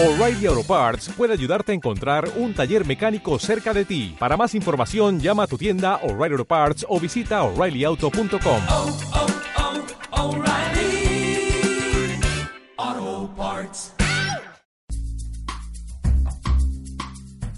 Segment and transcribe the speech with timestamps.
[0.00, 4.14] O'Reilly Auto Parts puede ayudarte a encontrar un taller mecánico cerca de ti.
[4.16, 8.62] Para más información, llama a tu tienda O'Reilly Auto Parts o visita oreillyauto.com.
[8.68, 8.96] oh,
[12.78, 13.92] oh, Parts.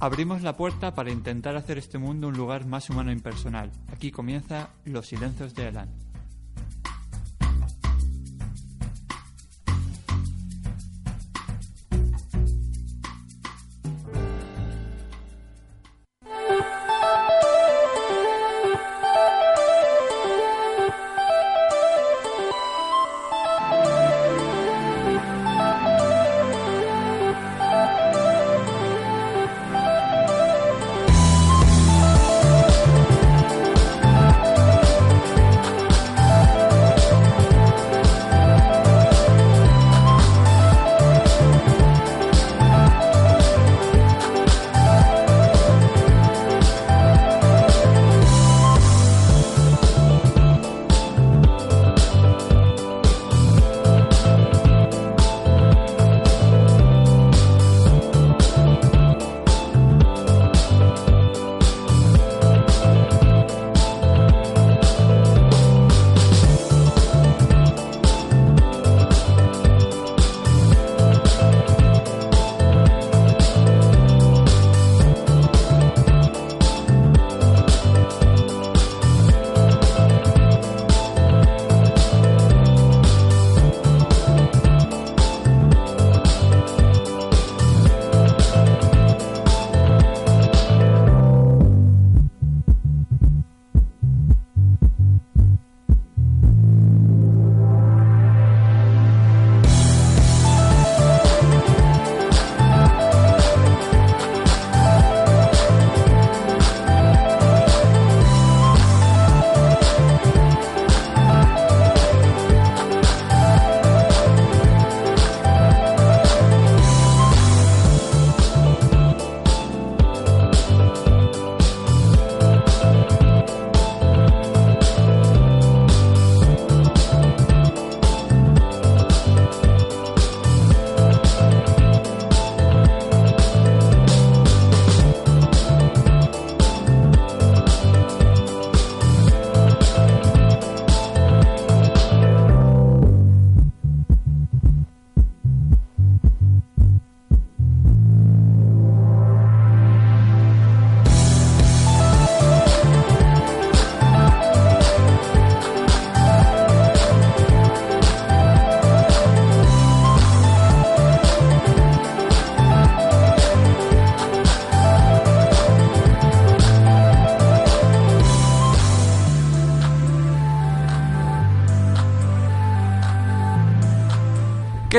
[0.01, 3.71] Abrimos la puerta para intentar hacer este mundo un lugar más humano e impersonal.
[3.93, 6.10] Aquí comienza Los Silencios de Elan.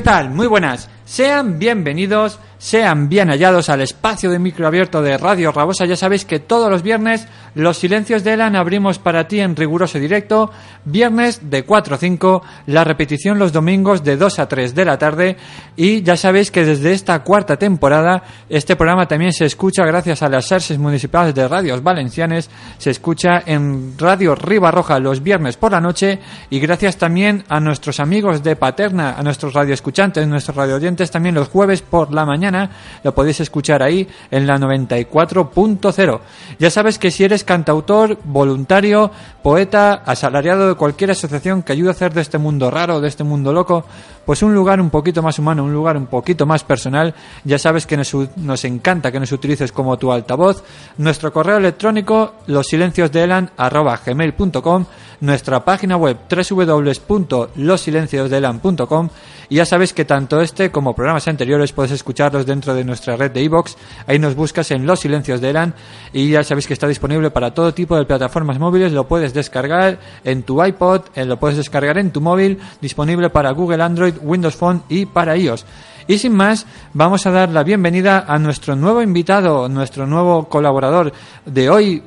[0.01, 0.31] ¿Qué tal?
[0.31, 0.89] Muy buenas.
[1.05, 5.85] Sean bienvenidos, sean bien hallados al espacio de micro abierto de Radio Rabosa.
[5.85, 9.97] Ya sabéis que todos los viernes los silencios de Elan abrimos para ti en riguroso
[9.97, 10.51] directo.
[10.85, 14.99] Viernes de 4 a 5, la repetición los domingos de 2 a 3 de la
[14.99, 15.37] tarde.
[15.75, 20.29] Y ya sabéis que desde esta cuarta temporada este programa también se escucha gracias a
[20.29, 22.47] las SERSES municipales de radios valencianes.
[22.77, 26.19] Se escucha en Radio Ribarroja los viernes por la noche.
[26.51, 31.49] Y gracias también a nuestros amigos de Paterna, a nuestros radioescuchantes, nuestros radioyentes también los
[31.49, 32.50] jueves por la mañana.
[33.03, 36.19] Lo podéis escuchar ahí en la 94.0.
[36.59, 41.91] Ya sabes que si eres cantautor, voluntario, poeta, asalariado de cualquier asociación que ayude a
[41.91, 43.85] hacer de este mundo raro, de este mundo loco,
[44.25, 47.13] pues un lugar un poquito más humano, un lugar un poquito más personal.
[47.43, 50.63] Ya sabes que nos, nos encanta que nos utilices como tu altavoz.
[50.97, 54.85] Nuestro correo electrónico, losilenciosdeelan.gmail.com
[55.21, 59.09] Nuestra página web, www.losilenciosdeelan.com
[59.49, 63.29] y ya sabes que tanto este como programas anteriores puedes escucharlos dentro de nuestra red
[63.29, 63.75] de iVoox.
[64.07, 65.75] Ahí nos buscas en Los Silencios de Elan
[66.11, 68.93] y ya sabéis que está disponible para todo tipo de plataformas móviles.
[68.93, 73.51] Lo puedes descargar en tu iPod, eh, lo puedes descargar en tu móvil, disponible para
[73.51, 75.67] Google Android, Windows Phone y para iOS.
[76.07, 81.11] Y sin más, vamos a dar la bienvenida a nuestro nuevo invitado, nuestro nuevo colaborador
[81.45, 82.03] de hoy.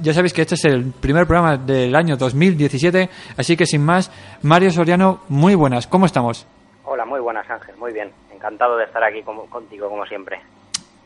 [0.00, 4.10] Ya sabéis que este es el primer programa del año 2017, así que sin más,
[4.42, 6.46] Mario Soriano, muy buenas, ¿cómo estamos?
[6.84, 8.10] Hola, muy buenas Ángel, muy bien.
[8.32, 10.40] Encantado de estar aquí contigo como siempre.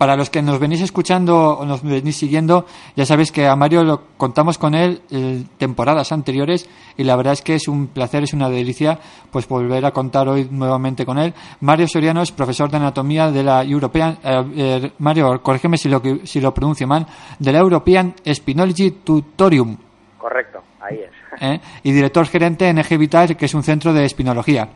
[0.02, 2.66] Para los que nos venís escuchando o nos venís siguiendo,
[2.96, 7.34] ya sabéis que a Mario lo contamos con él en temporadas anteriores y la verdad
[7.34, 8.99] es que es un placer, es una delicia
[9.31, 11.32] pues volver a contar hoy nuevamente con él.
[11.60, 16.02] Mario Soriano es profesor de anatomía de la European, eh, eh, Mario, corrígeme si lo,
[16.25, 17.06] si lo pronuncio mal,
[17.38, 19.76] de la European Spinology Tutorium.
[20.19, 21.12] Correcto, ahí es.
[21.40, 21.60] ¿eh?
[21.84, 24.69] Y director gerente en Eje Vital, que es un centro de espinología.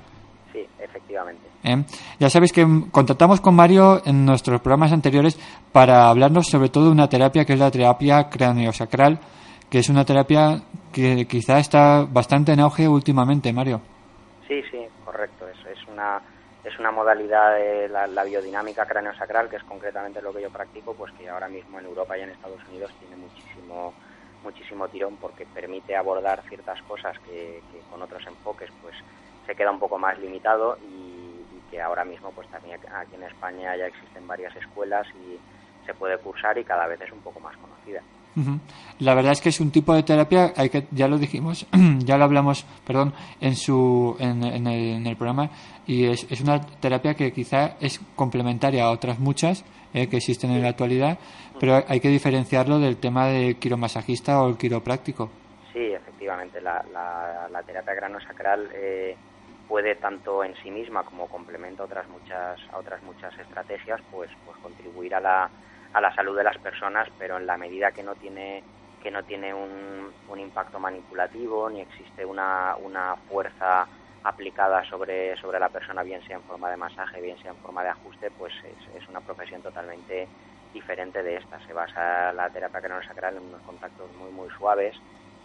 [1.66, 1.84] ¿Eh?
[2.18, 5.38] Ya sabéis que contactamos con Mario en nuestros programas anteriores
[5.72, 9.18] para hablarnos sobre todo de una terapia que es la terapia craneosacral,
[9.68, 13.80] que es una terapia que quizá está bastante en auge últimamente, Mario.
[14.46, 15.46] Sí, sí, correcto.
[15.48, 16.20] Es, es una
[16.64, 20.94] es una modalidad de la, la biodinámica craneosacral, que es concretamente lo que yo practico,
[20.94, 23.92] pues que ahora mismo en Europa y en Estados Unidos tiene muchísimo
[24.42, 28.94] muchísimo tirón porque permite abordar ciertas cosas que, que con otros enfoques pues
[29.44, 31.15] se queda un poco más limitado y,
[31.70, 35.38] que ahora mismo pues también aquí en España ya existen varias escuelas y
[35.86, 38.02] se puede cursar y cada vez es un poco más conocida.
[38.98, 41.66] La verdad es que es un tipo de terapia, hay que, ya lo dijimos,
[42.04, 45.48] ya lo hablamos, perdón, en su, en, en, el, en el, programa
[45.86, 49.64] y es, es, una terapia que quizá es complementaria a otras muchas
[49.94, 51.18] eh, que existen en la actualidad,
[51.58, 55.30] pero hay que diferenciarlo del tema del quiromasajista o el quiropráctico.
[55.72, 59.16] Sí, efectivamente, la, la, la terapia granosacral eh,
[59.66, 64.30] puede tanto en sí misma como complemento a otras muchas, a otras muchas estrategias, pues,
[64.44, 65.52] pues contribuir a la
[65.92, 68.66] a la salud de las personas, pero en la medida que no tiene
[69.00, 73.88] que no tiene un, un impacto manipulativo ni existe una, una fuerza
[74.22, 77.82] aplicada sobre, sobre la persona, bien sea en forma de masaje, bien sea en forma
[77.82, 80.30] de ajuste, pues es, es una profesión totalmente
[80.72, 81.60] diferente de esta.
[81.60, 84.96] Se basa la terapia craneosacral en unos contactos muy, muy suaves,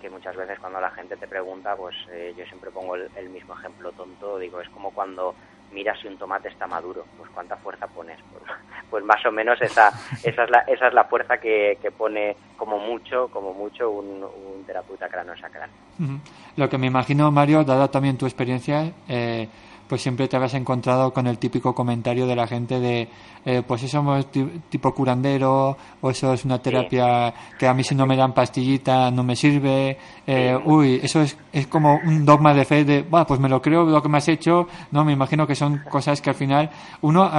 [0.01, 3.53] que muchas veces cuando la gente te pregunta, pues eh, yo siempre pongo el, mismo
[3.53, 5.35] ejemplo tonto, digo, es como cuando
[5.71, 8.19] mira si un tomate está maduro, pues cuánta fuerza pones.
[8.31, 8.43] Pues,
[8.89, 9.89] pues más o menos esa,
[10.23, 14.65] esa, es, la, esa es la fuerza que, pone como mucho, como mucho un, un
[14.65, 15.69] terapeuta cranossacral.
[15.97, 16.17] Uh.
[16.57, 19.47] Lo que me imagino, Mario, dada también tu experiencia, eh,
[19.91, 23.09] pues siempre te habías encontrado con el típico comentario de la gente de,
[23.45, 24.25] eh, pues eso es
[24.69, 29.11] tipo curandero, o eso es una terapia que a mí si no me dan pastillita
[29.11, 33.25] no me sirve, eh, uy, eso es, es como un dogma de fe de, bah,
[33.27, 36.21] pues me lo creo lo que me has hecho, no, me imagino que son cosas
[36.21, 36.69] que al final
[37.01, 37.29] uno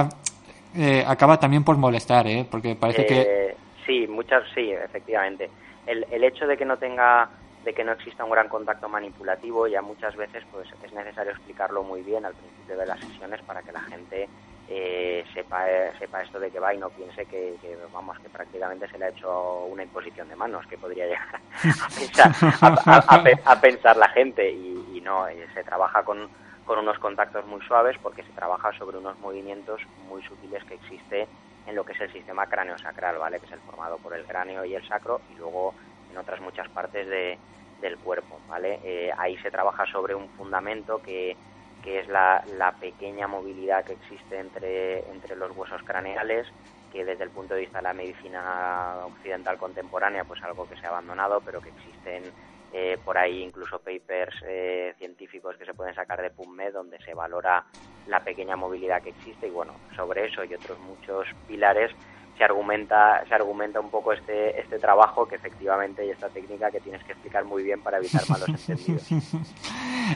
[0.77, 2.45] eh, acaba también por molestar, ¿eh?
[2.47, 3.21] Porque parece que...
[3.21, 5.49] Eh, sí, muchas, sí, efectivamente.
[5.87, 7.31] El, el hecho de que no tenga
[7.63, 11.83] de que no exista un gran contacto manipulativo, ya muchas veces pues es necesario explicarlo
[11.83, 14.27] muy bien al principio de las sesiones para que la gente
[14.67, 15.65] eh, sepa,
[15.99, 19.05] sepa esto de que va y no piense que, que, vamos que prácticamente se le
[19.05, 24.49] ha hecho una imposición de manos que podría llegar a pensar, a, pensar la gente
[24.49, 26.29] y, no, eh, se trabaja con,
[26.65, 31.27] con unos contactos muy suaves porque se trabaja sobre unos movimientos muy sutiles que existe
[31.67, 33.39] en lo que es el sistema cráneo-sacral, ¿vale?
[33.39, 35.73] Que es el formado por el cráneo y el sacro y luego
[36.13, 37.37] en otras muchas partes de,
[37.81, 38.79] del cuerpo, ¿vale?
[38.83, 41.35] Eh, ahí se trabaja sobre un fundamento que,
[41.83, 42.43] que es la,
[42.79, 46.47] pequeña movilidad que existe entre, entre los huesos craneales,
[46.91, 50.85] que desde el punto de vista de la medicina occidental contemporánea, pues algo que se
[50.85, 52.23] ha abandonado, pero que existen
[52.71, 57.13] eh, por ahí incluso papers eh, científicos que se pueden sacar de PubMed donde se
[57.13, 57.65] valora
[58.07, 61.91] la pequeña movilidad que existe y bueno, sobre eso y otros muchos pilares
[62.37, 66.79] se argumenta se argumenta un poco este este trabajo que efectivamente y esta técnica que
[66.79, 69.07] tienes que explicar muy bien para evitar malos entendidos.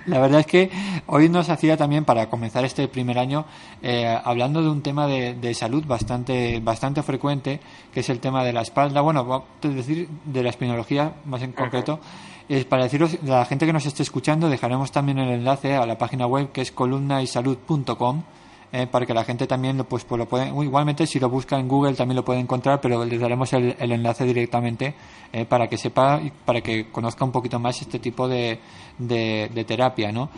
[0.05, 0.71] La verdad es que
[1.07, 3.45] hoy nos hacía también para comenzar este primer año
[3.81, 7.59] eh, hablando de un tema de, de, salud bastante bastante frecuente
[7.93, 11.93] que es el tema de la espalda, bueno, decir de la espinología más en concreto.
[11.93, 12.37] Uh -huh.
[12.49, 15.97] Eh, para deciros la gente que nos esté escuchando dejaremos también el enlace a la
[15.97, 18.23] página web que es columnaysalud.com
[18.71, 21.69] eh, para que la gente también pues, pues lo puede, igualmente si lo busca en
[21.69, 24.93] Google también lo puede encontrar, pero les daremos el, enlace directamente
[25.31, 28.59] eh, para que sepa y para que conozca un poquito más este tipo de,
[28.97, 30.29] de, terapia, ¿no?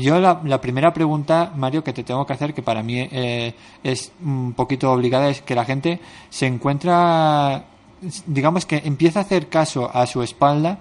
[0.00, 3.54] Yo la, la, primera pregunta, Mario, que te tengo que hacer, que para mí eh,
[3.84, 6.00] es un poquito obligada, es que la gente
[6.30, 7.66] se encuentra,
[8.26, 10.78] digamos que empieza a hacer caso a su espalda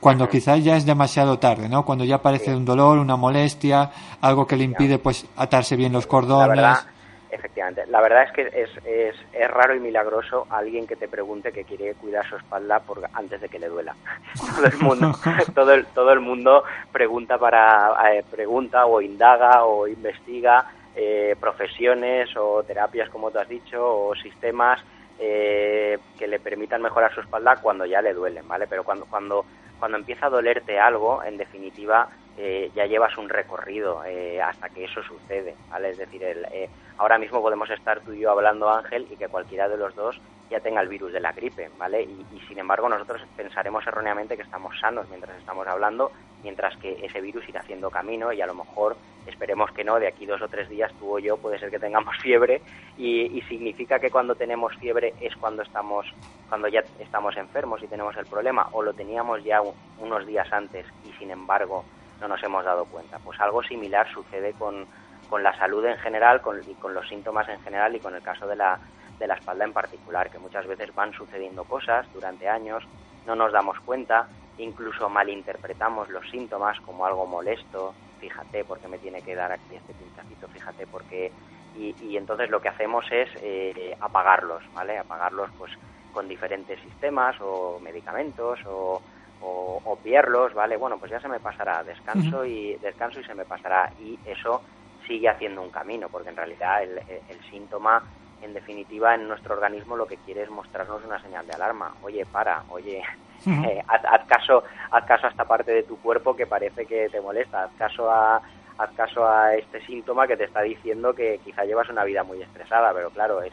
[0.00, 1.84] cuando quizás ya es demasiado tarde, ¿no?
[1.84, 6.06] Cuando ya aparece un dolor, una molestia, algo que le impide pues atarse bien los
[6.06, 6.56] cordones.
[6.56, 6.86] La verdad,
[7.30, 11.52] efectivamente, la verdad es que es, es, es, raro y milagroso alguien que te pregunte
[11.52, 13.94] que quiere cuidar su espalda por, antes de que le duela.
[14.56, 15.12] todo el mundo,
[15.54, 22.30] todo el, todo el mundo pregunta para eh, pregunta o indaga o investiga eh, profesiones
[22.36, 24.80] o terapias como tú has dicho o sistemas
[25.18, 28.66] eh, que le permitan mejorar su espalda cuando ya le duelen, ¿vale?
[28.66, 29.44] Pero cuando cuando
[29.78, 34.84] cuando empieza a dolerte algo, en definitiva, eh, ya llevas un recorrido eh, hasta que
[34.84, 35.90] eso sucede, ¿vale?
[35.90, 36.68] Es decir, el, eh,
[36.98, 40.20] ahora mismo podemos estar tú y yo hablando, Ángel, y que cualquiera de los dos
[40.50, 42.02] ya tenga el virus de la gripe, ¿vale?
[42.02, 46.12] Y, y, sin embargo nosotros pensaremos erróneamente que estamos sanos mientras estamos hablando,
[46.42, 50.06] mientras que ese virus irá haciendo camino y a lo mejor esperemos que no, de
[50.06, 52.60] aquí dos o tres días tú o yo puede ser que tengamos fiebre
[52.96, 56.06] y, y significa que cuando tenemos fiebre es cuando estamos,
[56.48, 59.60] cuando ya estamos enfermos y tenemos el problema o lo teníamos ya
[59.98, 61.84] unos días antes y sin embargo
[62.20, 63.18] no nos hemos dado cuenta.
[63.18, 64.86] Pues algo similar sucede con,
[65.28, 68.22] con la salud en general con, y con los síntomas en general y con el
[68.22, 68.78] caso de la,
[69.18, 72.84] de la espalda en particular, que muchas veces van sucediendo cosas durante años,
[73.26, 78.98] no nos damos cuenta, incluso malinterpretamos los síntomas como algo molesto, fíjate por qué me
[78.98, 81.32] tiene que dar aquí este pinchacito, fíjate por qué...
[81.76, 84.96] Y, y entonces lo que hacemos es eh, apagarlos, ¿vale?
[84.96, 85.72] Apagarlos pues
[86.10, 89.02] con diferentes sistemas o medicamentos o,
[89.42, 90.78] o obviarlos, ¿vale?
[90.78, 94.62] Bueno, pues ya se me pasará, descanso y descanso y se me pasará y eso
[95.06, 98.02] sigue haciendo un camino, porque en realidad el, el síntoma
[98.42, 101.94] en definitiva, en nuestro organismo lo que quiere es mostrarnos una señal de alarma.
[102.02, 103.02] Oye, para, oye,
[103.46, 107.08] eh, haz, haz, caso, haz caso a esta parte de tu cuerpo que parece que
[107.08, 108.40] te molesta, haz caso a,
[108.78, 112.42] haz caso a este síntoma que te está diciendo que quizá llevas una vida muy
[112.42, 113.52] estresada, pero claro, es,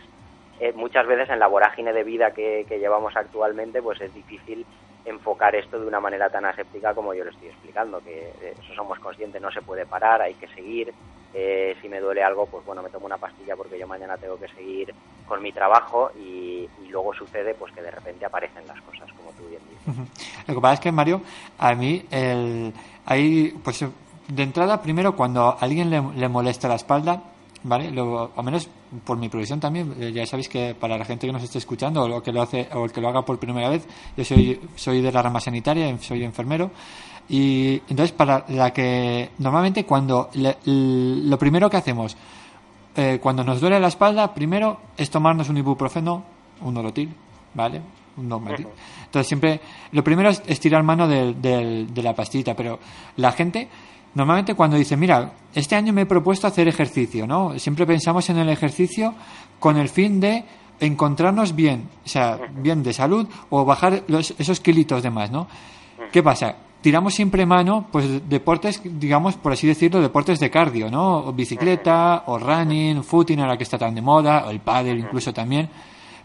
[0.59, 4.65] eh, muchas veces en la vorágine de vida que, que llevamos actualmente, pues es difícil
[5.05, 8.99] enfocar esto de una manera tan aséptica como yo lo estoy explicando, que eso somos
[8.99, 10.93] conscientes, no se puede parar, hay que seguir,
[11.33, 14.37] eh, si me duele algo, pues bueno, me tomo una pastilla porque yo mañana tengo
[14.37, 14.93] que seguir
[15.27, 19.49] con mi trabajo y, luego sucede pues que de repente aparecen las cosas, como tú
[19.49, 20.47] bien dices.
[20.47, 21.23] Lo que pasa es que, Mario,
[21.57, 22.71] a mí el,
[23.03, 23.83] hay, pues
[24.27, 27.23] de entrada, primero cuando a alguien le, le molesta la espalda,
[27.63, 27.89] ¿vale?
[27.89, 28.69] Lo, al menos
[29.03, 32.03] por mi profesión también, eh, ya sabéis que para la gente que nos esté escuchando
[32.03, 35.01] o que lo hace o el que lo haga por primera vez, yo soy soy
[35.01, 36.69] de la rama sanitaria, soy enfermero
[37.30, 42.18] y entonces para la que normalmente cuando le, lo primero que hacemos
[42.96, 46.24] eh, cuando nos duele la espalda, primero es tomarnos un ibuprofeno,
[46.62, 47.13] un orotil,
[47.53, 47.82] ¿vale?
[48.18, 48.68] Un normatil.
[49.06, 49.60] Entonces siempre
[49.92, 52.80] lo primero es estirar mano de, de, de la pastillita, pero
[53.18, 53.68] la gente
[54.13, 57.58] normalmente cuando dice, mira, este año me he propuesto hacer ejercicio, ¿no?
[57.58, 59.15] Siempre pensamos en el ejercicio
[59.60, 60.46] con el fin de
[60.80, 65.48] encontrarnos bien, o sea, bien de salud o bajar los, esos kilitos de más, ¿no?
[66.12, 66.56] ¿Qué pasa?
[66.83, 71.19] Tiramos siempre mano, pues deportes, digamos, por así decirlo, deportes de cardio, ¿no?
[71.19, 75.33] O bicicleta, o running, footing, ahora que está tan de moda, o el pádel incluso
[75.33, 75.69] también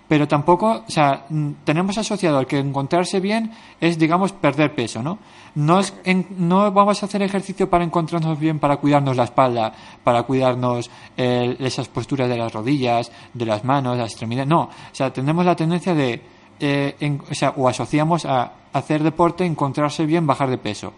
[0.09, 1.27] pero tampoco, o sea,
[1.65, 5.19] tenemos asociado al que encontrarse bien es, digamos, perder peso, ¿no?
[5.55, 9.73] No, es en, no vamos a hacer ejercicio para encontrarnos bien, para cuidarnos la espalda,
[10.03, 14.63] para cuidarnos eh, esas posturas de las rodillas, de las manos, las extremidades, no.
[14.63, 16.23] O sea, tenemos la tendencia de,
[16.61, 20.93] eh, en, o sea, o asociamos a hacer deporte, encontrarse bien, bajar de peso.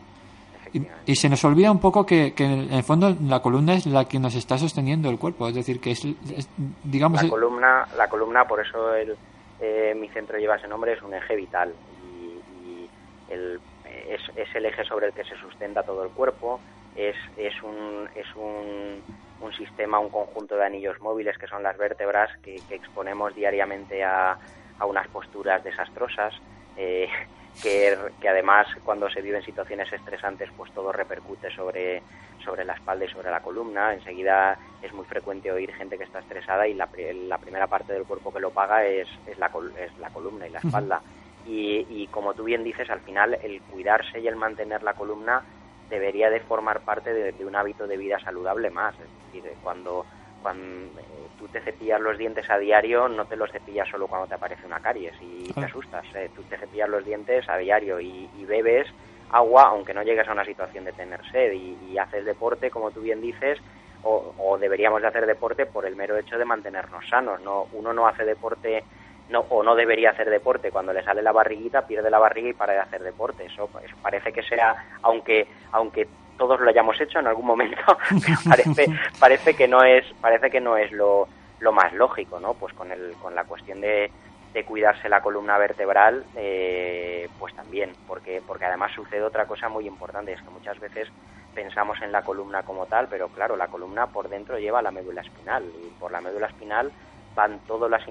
[0.72, 3.86] Y, y, se nos olvida un poco que, que, en el fondo la columna es
[3.86, 6.48] la que nos está sosteniendo el cuerpo, es decir, que es, es
[6.84, 7.22] digamos...
[7.24, 9.16] La columna, la columna por eso el,
[9.60, 11.74] eh, mi centro lleva ese nombre, es un eje vital
[12.04, 12.90] y, y
[13.30, 13.60] el,
[14.08, 16.60] es, es, el eje sobre el que se sustenta todo el cuerpo,
[16.94, 19.02] es, es, un, es un,
[19.40, 24.04] un sistema, un conjunto de anillos móviles que son las vértebras que, que exponemos diariamente
[24.04, 24.38] a,
[24.80, 26.34] a unas posturas desastrosas.
[26.76, 27.08] Eh,
[27.62, 32.00] que, que, además cuando se viven situaciones estresantes pues todo repercute sobre,
[32.44, 33.92] sobre la espalda y sobre la columna.
[33.92, 36.88] Enseguida es muy frecuente oír gente que está estresada y la,
[37.26, 40.50] la primera parte del cuerpo que lo paga es, es, la, es la columna y
[40.50, 41.02] la espalda.
[41.46, 45.42] Y, y como tú bien dices, al final el cuidarse y el mantener la columna
[45.88, 48.94] debería de formar parte de, de un hábito de vida saludable más.
[48.94, 50.06] Es decir, cuando
[50.42, 51.04] cuando eh,
[51.38, 54.66] tú te cepillas los dientes a diario, no te los cepillas solo cuando te aparece
[54.66, 56.04] una caries y te asustas.
[56.14, 56.30] Eh.
[56.34, 58.88] Tú te cepillas los dientes a diario y, y, bebes
[59.30, 62.90] agua, aunque no llegues a una situación de tener sed, y, y haces deporte, como
[62.90, 63.58] tú bien dices,
[64.02, 67.40] o, o, deberíamos de hacer deporte por el mero hecho de mantenernos sanos.
[67.42, 68.82] No, uno no hace deporte
[69.30, 70.70] no, o no debería hacer deporte.
[70.70, 73.46] Cuando le sale la barriguita, pierde la barriga y para de hacer deporte.
[73.46, 76.08] Eso, eso parece que sea, aunque, aunque
[76.40, 77.82] todos lo hayamos hecho en algún momento,
[78.48, 78.86] parece,
[79.18, 81.28] parece que no es, parece que no es lo,
[81.58, 82.54] lo más lógico, ¿no?
[82.54, 84.10] Pues con el, con la cuestión de,
[84.54, 89.86] de cuidarse la columna vertebral, eh, pues también, porque, porque además sucede otra cosa muy
[89.86, 91.08] importante, es que muchas veces
[91.54, 95.20] pensamos en la columna como tal, pero claro, la columna por dentro lleva la médula
[95.20, 96.90] espinal y por la médula espinal
[97.34, 98.02] van todas las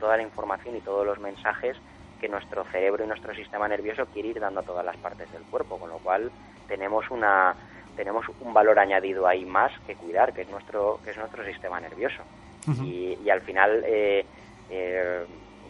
[0.00, 1.76] toda la información y todos los mensajes
[2.18, 5.42] que nuestro cerebro y nuestro sistema nervioso quiere ir dando a todas las partes del
[5.42, 6.30] cuerpo, con lo cual
[6.68, 7.54] tenemos una
[7.96, 11.80] tenemos un valor añadido ahí más que cuidar, que es nuestro que es nuestro sistema
[11.80, 12.22] nervioso.
[12.66, 12.84] Uh -huh.
[12.84, 14.24] y, y, al final, eh,
[14.70, 15.24] eh,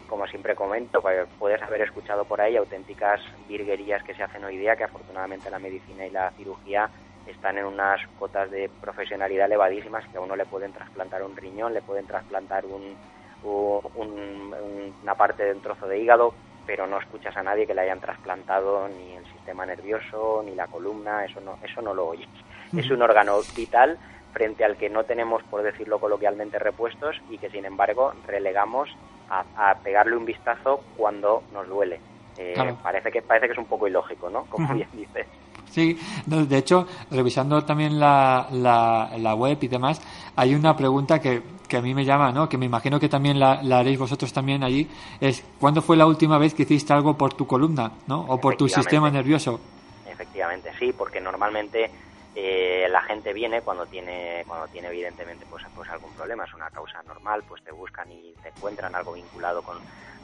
[0.07, 4.57] como siempre comento, pues, puedes haber escuchado por ahí auténticas virguerías que se hacen hoy
[4.57, 6.89] día, que afortunadamente la medicina y la cirugía
[7.27, 11.73] están en unas cotas de profesionalidad elevadísimas que a uno le pueden trasplantar un riñón,
[11.73, 12.95] le pueden trasplantar un,
[13.43, 16.33] una parte de un trozo de hígado,
[16.69, 20.67] pero no escuchas a nadie que le hayan trasplantado ni el sistema nervioso, ni la
[20.67, 22.29] columna, eso no, eso no lo oyes.
[22.77, 23.97] Es un órgano vital
[24.33, 28.87] frente al que no tenemos, por decirlo coloquialmente, repuestos y que sin embargo relegamos
[29.31, 31.99] a, pegarle un vistazo cuando nos duele.
[32.37, 34.45] Eh, parece que parece que es un poco ilógico, ¿no?
[34.45, 35.25] Como bien dices.
[35.71, 39.99] Sí, de hecho, revisando también la, la, web y demás,
[40.35, 42.49] hay una pregunta que, que, a mí me llama, ¿no?
[42.49, 44.89] que me imagino que también la, haréis vosotros también allí,
[45.21, 48.25] es ¿cuándo fue la última vez que hiciste algo por tu columna ¿no?
[48.27, 49.59] o por tu sistema nervioso?
[50.05, 51.89] Efectivamente, sí, porque normalmente
[52.35, 56.69] eh, la gente viene cuando tiene cuando tiene evidentemente pues, pues algún problema es una
[56.69, 59.77] causa normal pues te buscan y te encuentran algo vinculado con,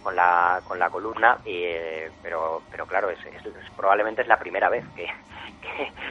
[0.03, 3.19] con la con la columna eh, pero pero claro es,
[3.75, 5.07] probablemente es la primera vez que,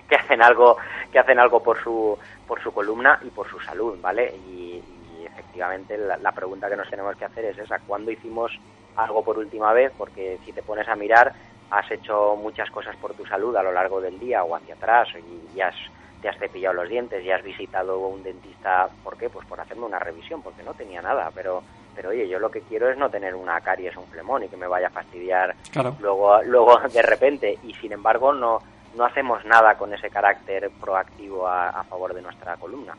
[0.09, 0.77] que, hacen algo
[1.13, 4.83] que hacen algo por su por su columna y por su salud vale y,
[5.55, 8.59] efectivamente la, la, pregunta que nos tenemos que hacer es esa cuándo hicimos
[8.97, 11.33] algo por última vez porque si te pones a mirar
[11.71, 15.09] has hecho muchas cosas por tu salud a lo largo del día o hacia atrás
[15.55, 15.75] y, has,
[16.21, 19.31] te has cepillado los dientes y has visitado un dentista, ¿por qué?
[19.31, 21.63] Pues por hacerme una revisión, porque no tenía nada, pero
[21.95, 24.49] pero oye, yo lo que quiero es no tener una caries o un flemón y
[24.49, 25.55] que me vaya a fastidiar
[26.01, 28.59] luego luego de repente y sin embargo no
[28.97, 32.95] no hacemos nada con ese carácter proactivo a favor de nuestra columna.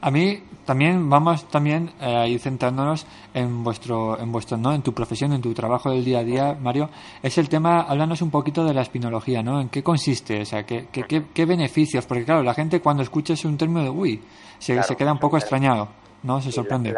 [0.00, 4.72] A mí también vamos también eh, a ir centrándonos en vuestro, en vuestro, ¿no?
[4.72, 6.90] En tu profesión, en tu trabajo del día a día, Mario.
[7.22, 9.60] Es el tema, háblanos un poquito de la espinología, ¿no?
[9.60, 10.42] ¿En qué consiste?
[10.42, 12.06] O sea, ¿qué, qué, beneficios?
[12.06, 14.22] Porque claro, la gente cuando escucha un término de uy,
[14.58, 15.88] se, se queda un poco extrañado,
[16.22, 16.40] ¿no?
[16.40, 16.94] Se sorprende.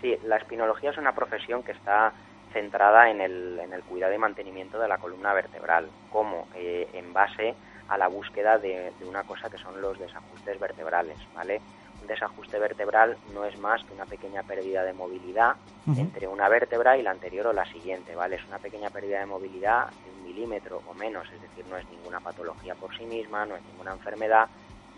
[0.00, 2.12] sí, la espinología es una profesión que está
[2.52, 7.12] centrada en el, en el cuidado y mantenimiento de la columna vertebral, como eh, en
[7.12, 7.54] base
[7.88, 11.60] a la búsqueda de, una cosa que son los desajustes vertebrales, ¿vale?
[12.00, 15.54] Un desajuste vertebral no es más que una pequeña pérdida de movilidad
[15.96, 18.36] entre una vértebra y la anterior o la siguiente, ¿vale?
[18.36, 21.88] Es una pequeña pérdida de movilidad de un milímetro o menos, es decir, no es
[21.90, 24.48] ninguna patología por sí misma, no es ninguna enfermedad,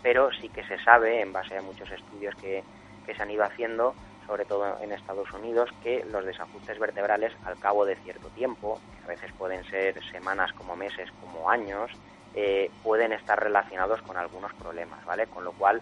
[0.01, 2.63] pero sí que se sabe, en base a muchos estudios que,
[3.05, 7.57] que se han ido haciendo, sobre todo en Estados Unidos, que los desajustes vertebrales al
[7.57, 11.91] cabo de cierto tiempo, que a veces pueden ser semanas como meses como años,
[12.37, 15.25] eh, pueden estar relacionados con algunos problemas, ¿vale?
[15.27, 15.81] Con lo cual,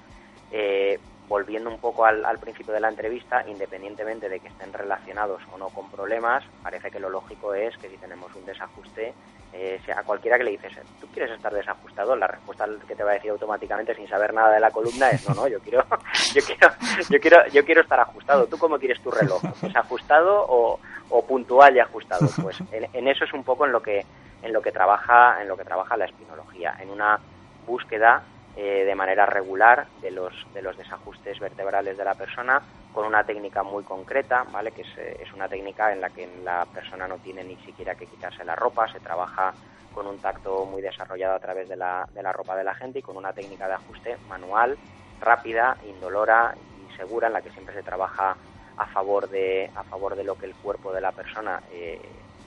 [0.51, 5.57] eh, volviendo un poco al, principio de la entrevista, independientemente de que estén relacionados o
[5.57, 9.15] no con problemas, parece que lo lógico es que si tenemos un desajuste,
[9.51, 12.15] eh, sea cualquiera que le dices, ¿tú quieres estar desajustado?
[12.15, 15.27] La respuesta que te va a decir automáticamente sin saber nada de la columna es,
[15.27, 15.83] no, no, yo quiero,
[16.35, 16.73] yo quiero,
[17.09, 18.45] yo quiero, yo quiero estar ajustado.
[18.45, 19.41] ¿Tú cómo quieres tu reloj?
[19.59, 22.27] ¿Desajustado o, o puntual y ajustado?
[22.43, 24.05] Pues en eso es un poco en lo que
[24.43, 27.19] en lo que trabaja, en lo que trabaja la espinología, en una
[27.65, 28.23] búsqueda
[28.55, 32.61] eh, de manera regular de los, de los desajustes vertebrales de la persona
[32.93, 34.71] con una técnica muy concreta, ¿vale?
[34.71, 37.95] que es, eh, es, una técnica en la que la persona no tiene ni siquiera
[37.95, 39.53] que quitarse la ropa, se trabaja
[39.93, 42.99] con un tacto muy desarrollado a través de la, de la ropa de la gente
[42.99, 44.77] y con una técnica de ajuste manual,
[45.19, 48.35] rápida, indolora y segura en la que siempre se trabaja
[48.77, 51.99] a favor de, a favor de lo que el cuerpo de la persona eh,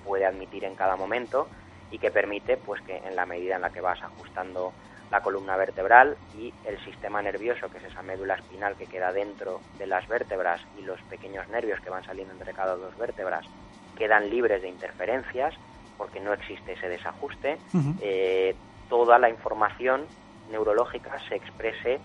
[0.04, 1.48] puede admitir en cada momento
[1.90, 4.72] y que permite pues que en la medida en la que vas ajustando
[5.10, 9.62] la columna vertebral y el sistema nervioso, que es esa médula espinal que queda dentro
[9.78, 13.46] de las vértebras y los pequeños nervios que van saliendo entre cada dos vértebras,
[13.94, 15.54] quedan libres de interferencias
[15.96, 17.58] porque no existe ese desajuste,
[18.02, 18.54] eh,
[18.88, 20.08] toda la información
[20.48, 22.00] neurológica se exprese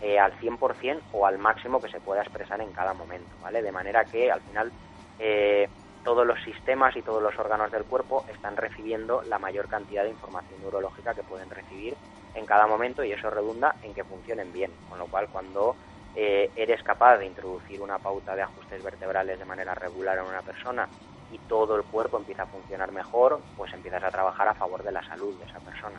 [0.00, 3.62] eh, al 100% o al máximo que se pueda expresar en cada momento, ¿vale?
[3.62, 4.72] De manera que al final
[5.18, 5.68] eh,
[6.04, 10.10] todos los sistemas y todos los órganos del cuerpo están recibiendo la mayor cantidad de
[10.10, 11.94] información neurológica que pueden recibir
[12.34, 14.70] en cada momento y eso redunda en que funcionen bien.
[14.88, 15.76] Con lo cual, cuando
[16.14, 20.42] eh, eres capaz de introducir una pauta de ajustes vertebrales de manera regular en una
[20.42, 20.88] persona
[21.32, 24.92] y todo el cuerpo empieza a funcionar mejor, pues empiezas a trabajar a favor de
[24.92, 25.98] la salud de esa persona.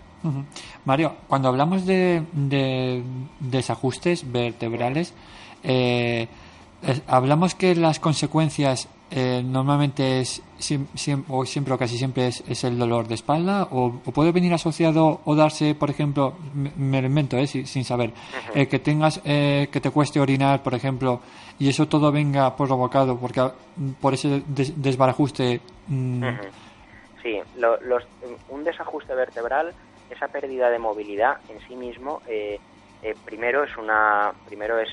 [0.85, 2.23] Mario, cuando hablamos de,
[3.39, 5.15] desajustes vertebrales,
[5.63, 6.27] eh,
[7.07, 10.41] hablamos que las consecuencias eh, normalmente es
[11.27, 15.35] o siempre o casi siempre es, el dolor de espalda o, puede venir asociado o
[15.35, 18.11] darse por ejemplo me, lo invento eh, sin, saber
[18.55, 21.19] eh, que tengas eh, que te cueste orinar por ejemplo
[21.59, 23.41] y eso todo venga provocado porque
[24.01, 26.23] por ese desbarajuste mm.
[27.21, 28.03] sí los,
[28.49, 29.73] un desajuste vertebral
[30.09, 32.21] esa pérdida de movilidad en sí mismo
[33.25, 34.89] primero es una primero es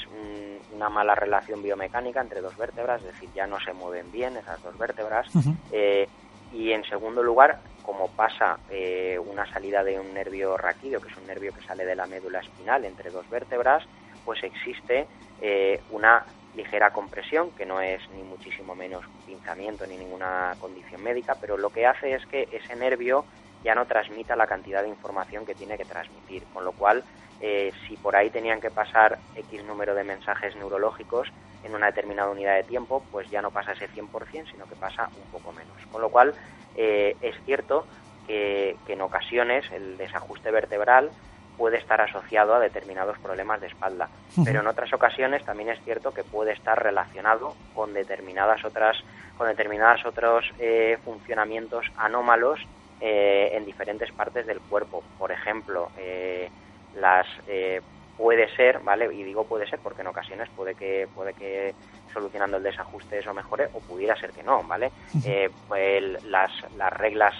[0.74, 4.62] una mala relación biomecánica entre dos vértebras, es decir, ya no se mueven bien esas
[4.62, 5.28] dos vértebras.
[5.72, 6.08] Eh,
[6.52, 11.16] y en segundo lugar, como pasa eh, una salida de un nervio raquídeo, que es
[11.16, 13.84] un nervio que sale de la médula espinal entre dos vértebras,
[14.24, 15.06] pues existe
[15.40, 21.36] eh, una ligera compresión, que no es ni muchísimo menos pinzamiento ni ninguna condición médica,
[21.40, 23.24] pero lo que hace es que ese nervio
[23.62, 27.04] ya no transmita la cantidad de información que tiene que transmitir, con lo cual
[27.40, 31.28] eh, si por ahí tenían que pasar X número de mensajes neurológicos
[31.64, 35.08] en una determinada unidad de tiempo, pues ya no pasa ese 100%, sino que pasa
[35.16, 35.76] un poco menos.
[35.90, 36.34] Con lo cual
[36.76, 37.86] eh, es cierto
[38.26, 41.10] que, que en ocasiones el desajuste vertebral
[41.60, 44.08] puede estar asociado a determinados problemas de espalda,
[44.46, 48.96] pero en otras ocasiones también es cierto que puede estar relacionado con determinadas otras
[49.36, 52.60] con determinados otros eh, funcionamientos anómalos
[53.00, 55.02] eh, en diferentes partes del cuerpo.
[55.18, 56.50] Por ejemplo, eh,
[56.96, 57.26] las
[58.16, 59.12] puede ser, ¿vale?
[59.14, 61.74] Y digo puede ser porque en ocasiones puede que puede que
[62.12, 64.90] solucionando el desajuste eso mejore o pudiera ser que no, ¿vale?
[65.68, 67.34] pues las, las reglas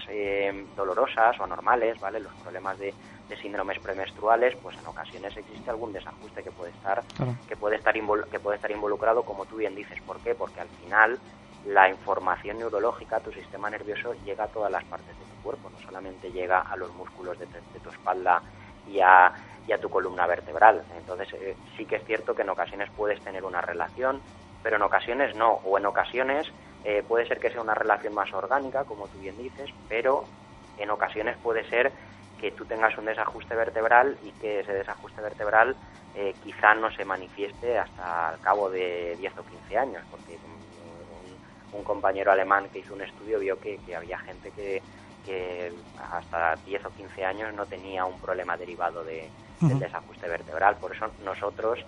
[0.76, 2.20] dolorosas o anormales, ¿vale?
[2.20, 2.94] Los problemas de,
[3.30, 7.02] de síndromes premenstruales, pues en ocasiones existe algún desajuste que puede estar
[7.48, 10.00] que puede estar que puede estar involucrado, como tú bien dices.
[10.02, 10.34] ¿Por qué?
[10.34, 11.18] Porque al final
[11.66, 15.78] la información neurológica, tu sistema nervioso llega a todas las partes de tu cuerpo, no
[15.78, 18.42] solamente llega a los músculos de, tu espalda
[18.90, 19.33] y a,
[19.66, 20.83] y a, tu columna vertebral.
[20.96, 24.20] Entonces eh, sí que es cierto que en ocasiones puedes tener una relación,
[24.62, 26.50] pero en ocasiones no, o en ocasiones
[26.85, 30.24] eh, puede ser que sea una relación más orgánica, como tú bien dices, pero
[30.79, 31.92] en ocasiones puede ser
[32.40, 35.76] que tú tengas un desajuste vertebral y que ese desajuste vertebral
[36.14, 40.38] eh, quizá no se manifieste hasta el cabo de 10 o 15 años, porque
[41.72, 44.83] un, compañero alemán que hizo un estudio vio que, había gente que,
[45.30, 45.72] que,
[46.12, 49.28] hasta 10 o 15 años no tenía un problema derivado de,
[49.60, 50.76] del desajuste vertebral.
[50.76, 51.78] Por eso nosotros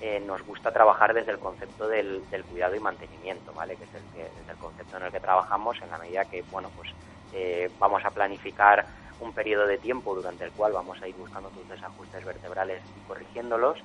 [0.00, 3.76] eh, nos gusta trabajar desde el concepto del, cuidado y mantenimiento, ¿vale?
[3.76, 6.90] que es el, el concepto en el que trabajamos en la medida que bueno pues
[7.32, 8.84] eh, vamos a planificar
[9.20, 13.06] un periodo de tiempo durante el cual vamos a ir buscando tus desajustes vertebrales y
[13.06, 13.78] corrigiéndolos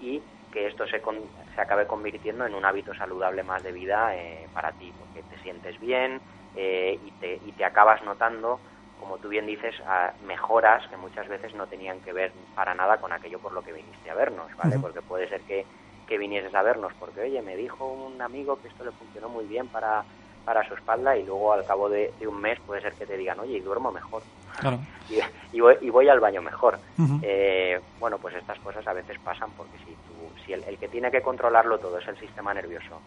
[0.00, 0.20] y
[0.52, 1.00] que esto se,
[1.54, 5.40] se acabe convirtiendo en un hábito saludable más de vida eh, para ti, porque te
[5.42, 6.20] sientes bien
[6.54, 8.60] eh, y, te, y te acabas notando,
[8.98, 9.74] como tú bien dices,
[10.22, 13.72] mejoras que muchas veces no tenían que ver para nada con aquello por lo que
[13.72, 14.78] viniste a vernos, ¿vale?
[14.78, 15.66] Porque puede ser que,
[16.06, 19.46] que vinieses a vernos porque, oye, me dijo un amigo que esto le funcionó muy
[19.46, 20.04] bien para
[20.44, 23.38] para su espalda y luego al cabo de, un mes puede ser que te digan,
[23.40, 24.24] oye, y duermo mejor.
[25.52, 26.80] y, voy, al baño mejor.
[27.22, 31.10] Eh, bueno, pues estas cosas a veces pasan porque si, tú, si el, que tiene
[31.10, 33.00] que controlarlo todo es el sistema nervioso,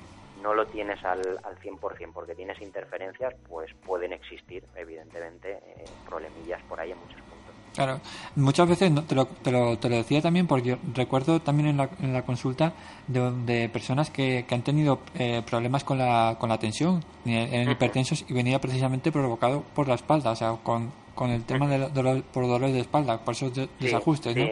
[0.43, 6.61] no lo tienes al, al 100% porque tienes interferencias, pues pueden existir, evidentemente, eh, problemillas
[6.63, 7.53] por ahí en muchos puntos.
[7.73, 7.99] Claro,
[8.35, 11.89] muchas veces te, lo, te, lo, te, lo, decía también porque recuerdo también en la,
[12.01, 12.73] en la consulta
[13.07, 18.25] de, personas que, que, han tenido eh, problemas con la, con la tensión en hipertensos
[18.29, 22.23] y venía precisamente provocado por la espalda, o sea, con, con el tema de dolor,
[22.23, 24.47] por dolores de espalda, por esos desajustes, ¿no?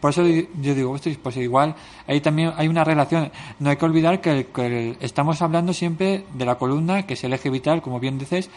[0.00, 1.74] Por eso yo digo, pues igual
[2.06, 3.30] ahí también hay una relación.
[3.58, 7.34] No hay que olvidar que, que estamos hablando siempre de la columna, que es el
[7.34, 8.48] eje vital, como bien dices,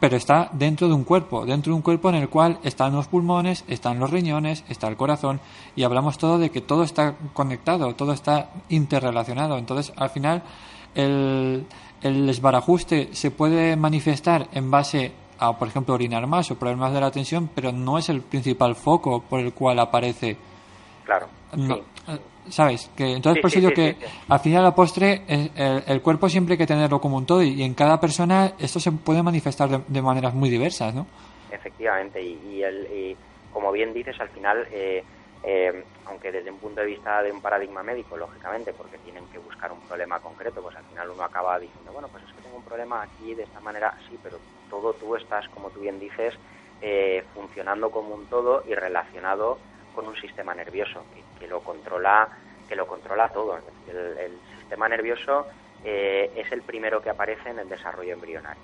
[0.00, 3.06] pero está dentro de un cuerpo, dentro de un cuerpo en el cual están los
[3.06, 5.38] pulmones, están los riñones, está el corazón
[5.76, 9.58] y hablamos todo de que todo está conectado, todo está interrelacionado.
[9.58, 10.42] Entonces, al final,
[10.96, 11.66] el,
[12.02, 17.00] el desbarajuste se puede manifestar en base a, por ejemplo, orinar más o problemas de
[17.00, 20.36] la tensión, pero no es el principal foco por el cual aparece.
[21.04, 21.26] Claro.
[22.48, 22.90] ¿Sabes?
[22.96, 23.96] Que, entonces, por eso digo que
[24.28, 27.62] al final, a la postre, el, cuerpo siempre hay que tenerlo como un todo y,
[27.62, 31.06] en cada persona esto se puede manifestar de, maneras muy diversas, ¿no?
[31.50, 33.16] Efectivamente, y, el,
[33.52, 35.04] como bien dices, al final, eh,
[35.42, 39.38] eh, aunque desde un punto de vista de un paradigma médico, lógicamente, porque tienen que
[39.38, 42.56] buscar un problema concreto, pues al final uno acaba diciendo, bueno, pues es que tengo
[42.56, 46.34] un problema aquí de esta manera, sí, pero todo tú estás, como tú bien dices,
[46.80, 49.58] eh, funcionando como un todo y relacionado
[49.92, 51.04] con un sistema nervioso
[51.38, 52.30] que, lo controla
[52.68, 53.58] que lo controla todo.
[53.86, 55.46] El, sistema nervioso
[55.84, 58.62] eh, es el primero que aparece en el desarrollo embrionario.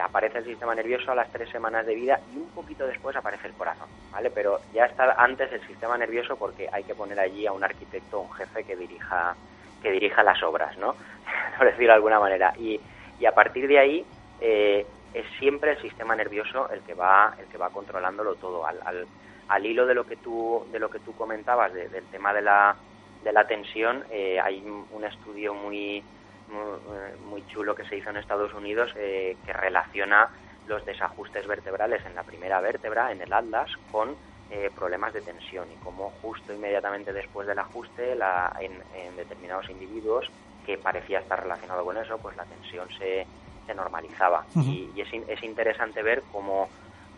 [0.00, 3.48] Aparece el sistema nervioso a las tres semanas de vida y un poquito después aparece
[3.48, 4.30] el corazón, ¿vale?
[4.30, 8.20] Pero ya está antes el sistema nervioso porque hay que poner allí a un arquitecto,
[8.20, 9.34] un jefe que dirija
[9.82, 10.94] que dirija las obras, ¿no?
[11.58, 12.52] Por decirlo de alguna manera.
[12.58, 12.80] Y,
[13.20, 14.04] y a partir de ahí
[14.40, 18.66] eh, es siempre el sistema nervioso el que va el que va controlándolo todo.
[18.66, 19.06] Al, al,
[19.48, 22.76] al hilo de lo que tú de lo que tú comentabas del tema de la
[23.24, 26.04] de la tensión eh, hay un estudio muy,
[26.50, 30.28] muy, chulo que se hizo en Estados Unidos eh, que relaciona
[30.66, 34.16] los desajustes vertebrales en la primera vértebra en el atlas con
[34.50, 40.30] eh, problemas de tensión y cómo justo inmediatamente después del ajuste en, en, determinados individuos
[40.64, 43.26] que parecía estar relacionado con eso pues la tensión se,
[43.66, 44.44] se normalizaba.
[44.56, 46.68] Y, es, es interesante ver cómo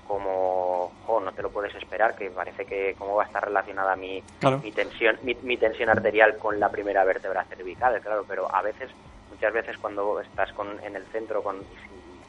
[0.07, 0.91] como
[1.21, 4.21] no te lo puedes esperar que parece que cómo va a estar relacionada mi,
[4.61, 8.91] mi tensión mi, tensión arterial con la primera vértebra cervical claro pero a veces
[9.41, 11.57] muchas veces cuando estás con, en el centro con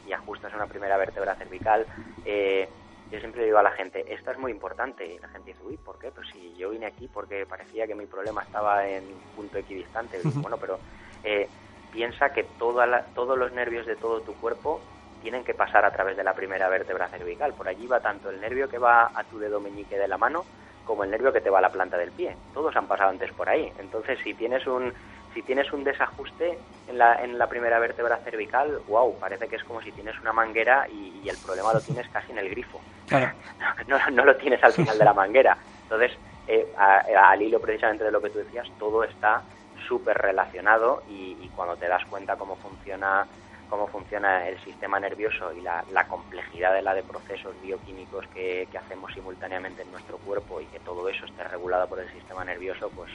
[0.08, 1.86] y, ajustas una primera vértebra cervical
[2.26, 2.70] eh,
[3.12, 5.78] yo siempre digo a la gente esto es muy importante y la gente dice uy
[5.78, 9.04] por qué pues si yo vine aquí porque parecía que mi problema estaba en
[9.36, 10.80] punto equidistante bueno pero
[11.24, 11.50] eh,
[11.92, 14.82] piensa que toda todos los nervios de todo tu cuerpo
[15.22, 17.54] tienen que pasar a través de la primera vértebra cervical.
[17.54, 20.44] Por allí va tanto el nervio que va a tu dedo meñique de la mano
[20.84, 22.36] como el nervio que te va a la planta del pie.
[22.56, 23.72] Todos han pasado antes por ahí.
[23.78, 24.92] Entonces, si tienes un
[25.34, 29.64] si tienes un desajuste en la, en la primera vértebra cervical, wow, parece que es
[29.64, 32.82] como si tienes una manguera y, el problema lo tienes casi en el grifo.
[33.88, 35.58] No, no, lo tienes al final de la manguera.
[35.84, 36.12] Entonces,
[36.48, 39.42] eh, al hilo precisamente de lo que tú decías, todo está
[39.88, 43.28] súper relacionado y, y, cuando te das cuenta cómo funciona
[43.70, 48.78] cómo funciona el sistema nervioso y la, complejidad de la de procesos bioquímicos que, que,
[48.78, 52.92] hacemos simultáneamente en nuestro cuerpo y que todo eso esté regulado por el sistema nervioso,
[52.94, 53.10] pues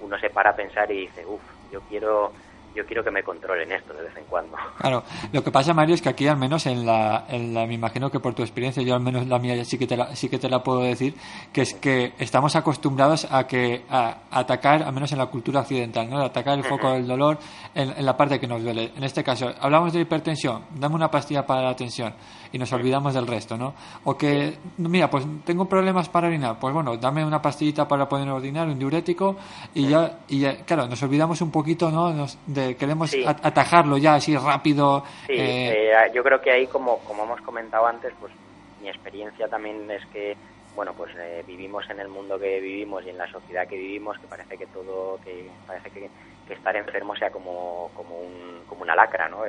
[0.00, 2.32] uno se para a pensar y dice, uff, yo quiero
[2.76, 4.56] yo quiero que me controlen esto de vez en cuando.
[4.78, 7.74] Claro, lo que pasa, Mario, es que aquí al menos en la, en la me
[7.74, 10.28] imagino que por tu experiencia, yo al menos la mía sí que te la, sí
[10.28, 11.14] que te la puedo decir,
[11.52, 16.08] que es que estamos acostumbrados a que a, atacar, al menos en la cultura occidental,
[16.10, 16.20] ¿no?
[16.20, 17.38] atacar el foco del dolor
[17.74, 18.92] en, la parte que nos duele.
[18.94, 22.14] En este caso, hablamos de hipertensión, dame una pastilla para la tensión
[22.56, 23.74] y nos olvidamos del resto, ¿no?
[24.04, 28.28] O que, mira, pues tengo problemas para orinar, pues bueno, dame una pastillita para poder
[28.30, 29.36] orinar, un diurético
[29.74, 32.26] y ya, y ya, claro, nos olvidamos un poquito, ¿no?
[32.46, 35.04] de queremos atajarlo ya así rápido.
[35.26, 38.32] Sí, eh, eh, yo creo que ahí, como, como hemos comentado antes, pues
[38.80, 40.34] mi experiencia también es que,
[40.74, 44.18] bueno, pues eh, vivimos en el mundo que vivimos y en la sociedad que vivimos,
[44.18, 46.10] que parece que todo, que parece que,
[46.48, 49.44] estar enfermo sea como, como, un, como una lacra, ¿no?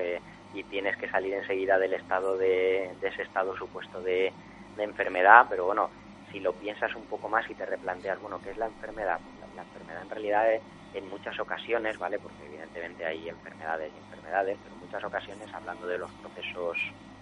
[0.54, 4.32] Y tienes que salir enseguida del estado de, de ese estado supuesto de,
[4.78, 5.90] de enfermedad, pero bueno,
[6.32, 9.20] si lo piensas un poco más y te replanteas, bueno, ¿qué es la enfermedad?
[9.24, 10.62] Pues la, enfermedad en realidad es,
[10.94, 12.20] en muchas ocasiones, ¿vale?
[12.20, 16.78] Porque evidentemente hay enfermedades y enfermedades, pero en muchas ocasiones, hablando de los procesos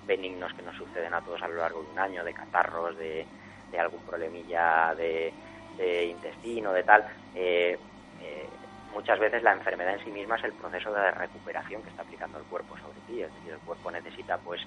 [0.06, 3.26] benignos que nos suceden a todos a lo largo de un año, de catarros, de,
[3.78, 5.34] algún problemilla de,
[6.06, 7.78] intestino, de tal, eh,
[8.22, 8.48] eh,
[8.96, 12.40] muchas veces la enfermedad en sí misma es el proceso de recuperación que está aplicando
[12.40, 13.22] el cuerpo sobre ti.
[13.22, 14.62] Es decir, el cuerpo necesita, pues,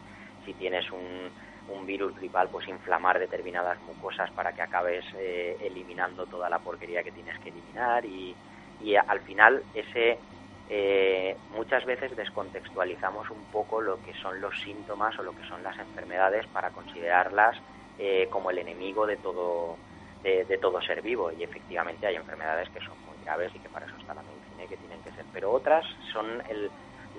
[0.44, 1.30] si tienes un,
[1.68, 7.02] un virus gripal, pues inflamar determinadas mucosas para que acabes eh, eliminando toda la porquería
[7.02, 8.36] que tienes que eliminar y,
[9.08, 10.18] al final ese
[10.70, 15.64] eh, muchas veces descontextualizamos un poco lo que son los síntomas o lo que son
[15.64, 17.56] las enfermedades para considerarlas
[17.98, 19.76] eh, como el enemigo de todo
[20.22, 22.96] de, todo ser vivo y efectivamente hay enfermedades que son
[23.28, 25.84] graves y que para eso está la medicina y que tienen que ser pero otras
[26.12, 26.70] son el,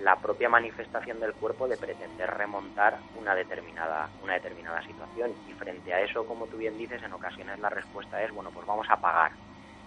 [0.01, 5.93] la propia manifestación del cuerpo de pretender remontar una determinada una determinada situación y frente
[5.93, 8.97] a eso como tú bien dices en ocasiones la respuesta es bueno pues vamos a
[8.97, 9.31] pagar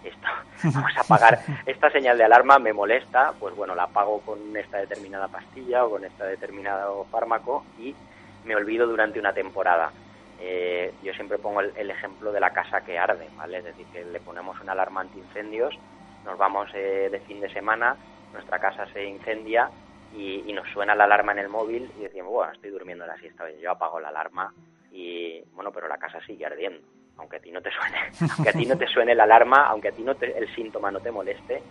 [0.03, 0.27] esto,
[0.73, 4.77] vamos a apagar esta señal de alarma, me molesta, pues bueno, la apago con esta
[4.77, 7.95] determinada pastilla o con este determinado fármaco y
[8.43, 9.93] me olvido durante una temporada.
[10.39, 13.59] Eh, yo siempre pongo el, ejemplo de la casa que arde, ¿vale?
[13.59, 15.73] Es decir, que le ponemos una alarma antiincendios,
[16.23, 17.95] nos vamos eh, de fin de semana,
[18.31, 19.69] nuestra casa se incendia
[20.15, 23.17] y, y, nos suena la alarma en el móvil y decimos, bueno, estoy durmiendo la
[23.17, 24.53] siesta, yo apago la alarma
[24.91, 26.85] y, bueno, pero la casa sigue ardiendo
[27.17, 27.97] aunque a ti no te suene,
[28.35, 30.99] aunque a ti no te suene la alarma, aunque a ti no el síntoma no
[30.99, 31.61] te moleste,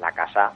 [0.00, 0.52] la casa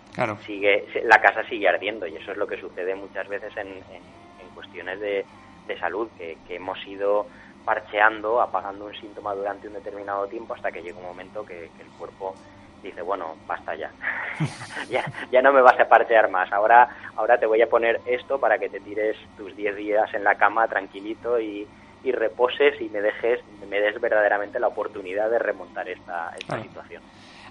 [0.47, 4.23] sigue la casa sigue ardiendo y eso es lo que sucede muchas veces en, en,
[4.55, 5.25] cuestiones de,
[5.67, 7.27] de salud que, que, hemos ido
[7.65, 11.91] parcheando, apagando un síntoma durante un determinado tiempo hasta que llega un momento que, el
[11.99, 12.35] cuerpo
[12.83, 13.91] dice, bueno, basta ya.
[14.91, 15.05] ya.
[15.31, 15.43] ya.
[15.43, 16.53] no me vas a parchear más.
[16.53, 20.25] Ahora, ahora te voy a poner esto para que te tires tus 10 días en
[20.25, 21.67] la cama tranquilito y,
[22.05, 27.03] y reposes y me dejes, me des verdaderamente la oportunidad de remontar esta, esta situación.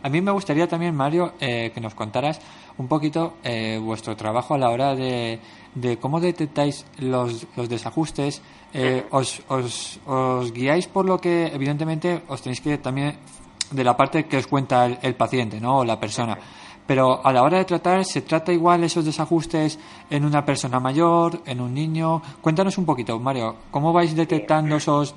[0.04, 2.42] A mí me gustaría también, Mario, eh, que nos contaras
[2.78, 5.40] un poquito eh, vuestro trabajo a la hora de,
[5.76, 8.42] de cómo detectáis los, los desajustes.
[8.74, 13.18] Eh, os, os, os, guiáis por lo que, evidentemente, os tenéis que también
[13.72, 15.80] de la parte que os cuenta el, paciente, ¿no?
[15.80, 16.38] O la persona.
[16.86, 19.80] Pero a la hora de tratar, ¿se trata igual esos desajustes
[20.10, 22.22] en una persona mayor, en un niño?
[22.42, 25.16] Cuéntanos un poquito, Mario, ¿cómo vais detectando esos...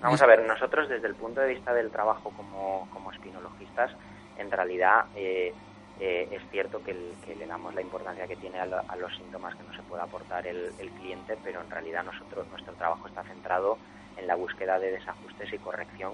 [0.00, 3.90] Vamos a ver, nosotros desde el punto de vista del trabajo como, como espinologistas,
[4.38, 5.52] en realidad eh,
[6.00, 9.76] eh, es cierto que, le damos la importancia que tiene a, los síntomas que nos
[9.76, 13.76] se puede aportar el, el cliente, pero en realidad nosotros nuestro trabajo está centrado
[14.16, 16.12] en la búsqueda de desajustes y corrección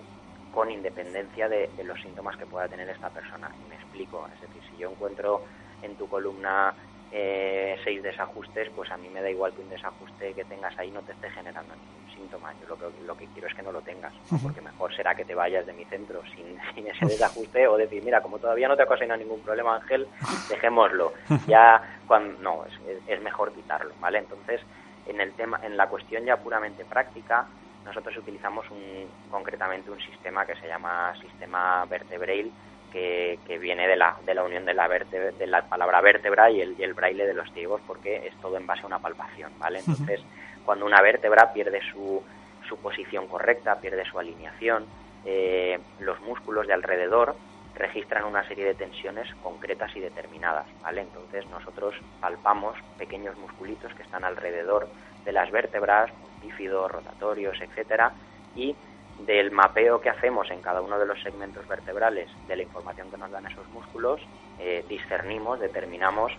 [0.52, 3.50] con independencia de, los síntomas que pueda tener esta persona.
[3.64, 5.42] Y me explico, es decir, si yo encuentro
[5.82, 6.74] en tu columna
[7.12, 10.90] eh, seis desajustes, pues a mí me da igual que un desajuste que tengas ahí
[10.90, 12.52] no te esté generando ningún síntoma.
[12.60, 15.24] Yo lo que, lo que quiero es que no lo tengas, porque mejor será que
[15.24, 18.76] te vayas de mi centro sin, sin ese desajuste o decir, mira, como todavía no
[18.76, 20.08] te ha ocasionado ningún problema, Ángel,
[20.48, 21.12] dejémoslo.
[21.46, 24.18] Ya, cuando, no, es, es mejor quitarlo, ¿vale?
[24.18, 24.60] Entonces,
[25.06, 27.46] en, el tema, en la cuestión ya puramente práctica,
[27.88, 32.52] nosotros utilizamos un, concretamente un sistema que se llama sistema Vertebrail,
[32.92, 36.50] que, que, viene de la, de la unión de la, verte, de la palabra vértebra
[36.50, 38.98] y el, y el, braille de los ciegos, porque es todo en base a una
[38.98, 39.78] palpación, ¿vale?
[39.78, 40.20] Entonces,
[40.64, 42.22] cuando una vértebra pierde su,
[42.68, 44.86] su posición correcta, pierde su alineación,
[45.24, 47.36] eh, los músculos de alrededor
[47.74, 51.02] registran una serie de tensiones concretas y determinadas, ¿vale?
[51.02, 54.88] Entonces nosotros palpamos pequeños musculitos que están alrededor
[55.24, 56.10] de las vértebras,
[56.42, 58.12] bífidos, rotatorios, etcétera,
[58.54, 58.74] y
[59.20, 63.16] del mapeo que hacemos en cada uno de los segmentos vertebrales de la información que
[63.16, 64.20] nos dan esos músculos,
[64.58, 66.32] eh, discernimos, determinamos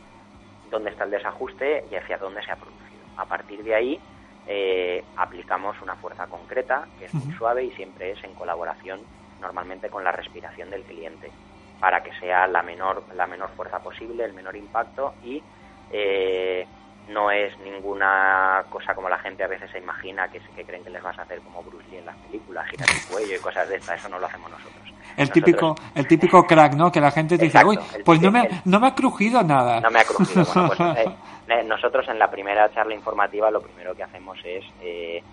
[0.69, 3.03] dónde está el desajuste y hacia dónde se ha producido.
[3.17, 3.99] A partir de ahí
[4.47, 9.01] eh, aplicamos una fuerza concreta, que es muy suave y siempre es en colaboración
[9.41, 11.31] normalmente con la respiración del cliente,
[11.79, 15.41] para que sea la menor, la menor fuerza posible, el menor impacto y
[15.91, 16.65] eh,
[17.09, 20.89] no es ninguna cosa como la gente a veces se imagina que, que creen que
[20.89, 23.67] les vas a hacer como Bruce Lee en las películas, girar el cuello y cosas
[23.67, 24.83] de estas, eso no lo hacemos nosotros.
[25.17, 26.91] El nosotros, típico, el típico crack, ¿no?
[26.91, 29.81] Que la gente te Exacto, dice, uy, pues no me, no me ha crujido nada.
[29.81, 30.45] No me ha crujido.
[30.45, 31.15] Bueno, pues, eh,
[31.49, 35.23] eh, nosotros en la primera charla informativa lo primero que hacemos es eh,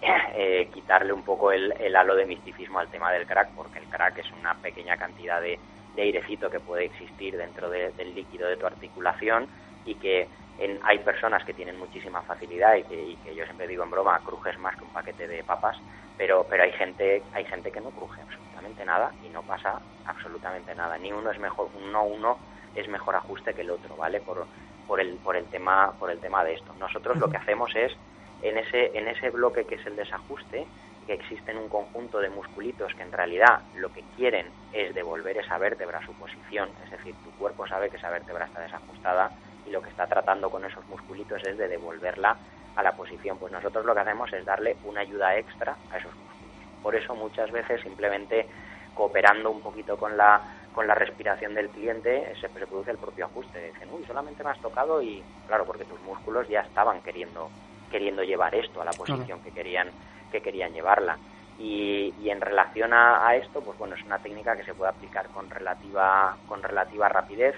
[0.34, 3.86] eh, quitarle un poco el, el halo de misticismo al tema del crack, porque el
[3.86, 5.58] crack es una pequeña cantidad de,
[5.96, 9.48] de airecito que puede existir dentro de- del líquido de tu articulación
[9.84, 13.66] y que en- hay personas que tienen muchísima facilidad y que, y que yo siempre
[13.66, 15.76] digo en broma, crujes más que un paquete de papas,
[16.16, 20.74] pero, pero hay gente hay gente que no cruje absolutamente nada y no pasa absolutamente
[20.74, 20.98] nada.
[20.98, 22.40] Ni uno es mejor, uno uno
[22.74, 24.20] es mejor ajuste que el otro, ¿vale?
[24.20, 24.48] Por,
[24.86, 26.74] por el por el tema por el tema de esto.
[26.74, 27.92] Nosotros lo que hacemos es
[28.40, 30.70] en ese en ese bloque que es el desajuste
[31.06, 35.58] que existen un conjunto de musculitos que en realidad lo que quieren es devolver esa
[35.58, 39.34] vértebra a su posición, es decir, tu cuerpo sabe que esa vértebra está desajustada
[39.66, 42.36] y lo que está tratando con esos musculitos es de devolverla
[42.76, 43.38] a la posición.
[43.38, 46.82] Pues nosotros lo que hacemos es darle una ayuda extra a esos músculos.
[46.82, 48.46] Por eso muchas veces simplemente
[48.94, 50.40] cooperando un poquito con la
[50.74, 53.70] con la respiración del cliente se, se produce el propio ajuste.
[53.72, 57.48] Dicen, uy, solamente me has tocado y claro, porque tus músculos ya estaban queriendo
[57.90, 59.88] queriendo llevar esto a la posición que querían
[60.32, 61.16] que querían llevarla.
[61.60, 64.90] Y, y en relación a, a, esto, pues bueno, es una técnica que se puede
[64.90, 67.54] aplicar con relativa con relativa rapidez.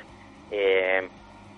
[0.51, 1.09] Eh,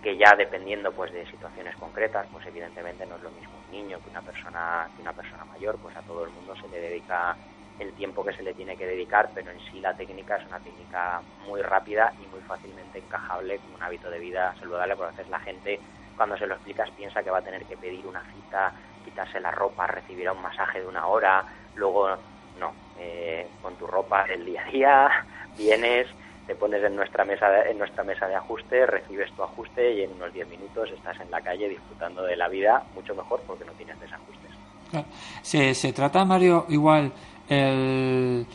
[0.03, 4.01] que ya dependiendo pues de situaciones concretas pues evidentemente no es lo mismo un niño
[4.01, 7.37] que una persona que una persona mayor pues a todo el mundo se le dedica
[7.79, 10.61] el tiempo que se le tiene que dedicar pero en sí la técnica es una
[10.61, 15.17] técnica muy rápida y muy fácilmente encajable como un hábito de vida saludable porque a
[15.17, 15.81] veces la gente
[16.17, 18.73] cuando se lo explicas piensa que va a tener que pedir una cita
[19.05, 22.17] quitarse la ropa recibirá un masaje de una hora luego
[22.57, 26.07] no eh, con tu ropa el día a día vienes
[26.49, 30.03] te pones en nuestra mesa de, en nuestra mesa de ajuste, recibes tu ajuste y
[30.03, 33.67] en unos 10 minutos estás en la calle disfrutando de la vida mucho mejor porque
[33.67, 34.51] no tienes desajustes.
[35.43, 37.13] Se, se trata, Mario, igual
[37.51, 38.47] el,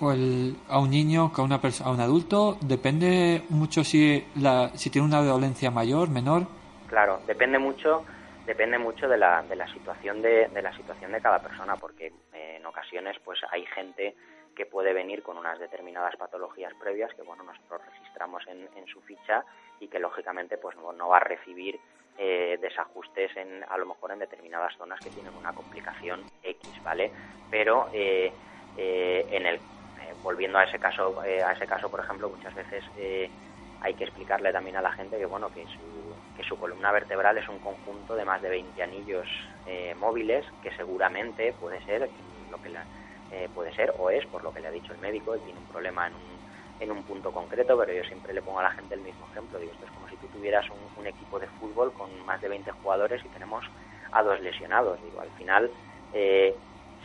[0.00, 4.90] el, a un niño que a, una a un adulto, depende mucho si, la, si
[4.90, 6.48] tiene una dolencia mayor, menor.
[6.88, 8.04] Claro, depende mucho
[8.46, 12.06] depende mucho de la, de la situación de, de la situación de cada persona porque
[12.32, 14.16] eh, en ocasiones pues hay gente
[14.58, 19.00] que puede venir con unas determinadas patologías previas que bueno nosotros registramos en, en su
[19.02, 19.44] ficha
[19.78, 21.78] y que lógicamente pues no, no va a recibir
[22.18, 27.12] eh, desajustes en a lo mejor en determinadas zonas que tienen una complicación X vale
[27.48, 28.32] pero eh,
[28.76, 29.60] eh, en el
[30.24, 32.82] volviendo a ese caso a ese caso por ejemplo muchas veces
[33.80, 37.38] hay que explicarle también a la gente que bueno que su que su columna vertebral
[37.38, 39.28] es un conjunto de más de 20 anillos
[39.96, 42.10] móviles que seguramente puede ser
[42.50, 42.84] lo que la,
[43.32, 45.58] eh, puede ser o es, por lo que le ha dicho el médico, él tiene
[45.58, 46.38] un problema en un,
[46.80, 49.58] en un punto concreto, pero yo siempre le pongo a la gente el mismo ejemplo.
[49.58, 52.48] Digo, esto es como si tú tuvieras un, un, equipo de fútbol con más de
[52.48, 53.64] 20 jugadores y tenemos
[54.12, 55.02] a dos lesionados.
[55.02, 55.70] Digo, al final,
[56.12, 56.54] eh,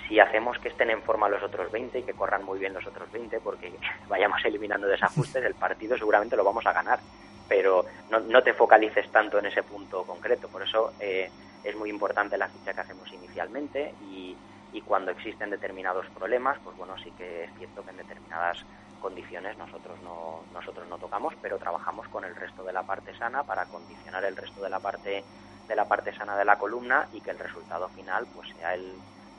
[0.08, 2.86] si hacemos que estén en forma los otros 20 y que corran muy bien los
[2.86, 3.74] otros 20, porque
[4.08, 7.00] vayamos eliminando desajustes, el partido seguramente lo vamos a ganar.
[7.48, 10.48] Pero no, no te focalices tanto en ese punto concreto.
[10.48, 11.30] Por eso eh,
[11.64, 14.36] es muy importante la ficha que hacemos inicialmente y
[14.74, 18.58] y cuando existen determinados problemas, pues bueno, sí que es cierto que en determinadas
[19.00, 23.44] condiciones nosotros no, nosotros no tocamos, pero trabajamos con el resto de la parte sana
[23.44, 25.24] para condicionar el resto de la parte
[25.68, 28.94] de la parte sana de la columna y que el resultado final pues sea el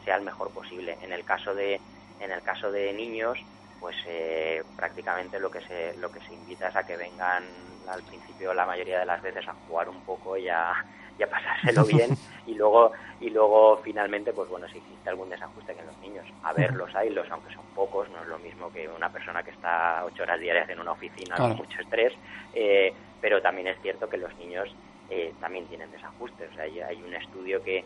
[0.04, 0.98] sea el mejor posible.
[1.02, 1.80] En el caso de
[2.20, 3.38] en el caso de niños,
[3.80, 7.44] pues eh, prácticamente lo que se lo que se invita es a que vengan
[7.88, 10.72] al principio la mayoría de las veces a jugar un poco y a,
[11.18, 15.74] y a pasárselo bien y luego y luego finalmente pues bueno si existe algún desajuste
[15.74, 16.26] que en los niños.
[16.42, 19.42] A ver los hay los aunque son pocos no es lo mismo que una persona
[19.42, 22.12] que está ocho horas diarias en una oficina con mucho estrés
[22.52, 24.68] eh, pero también es cierto que los niños
[25.10, 26.50] eh, también tienen desajustes.
[26.50, 27.84] O sea, hay, hay un estudio que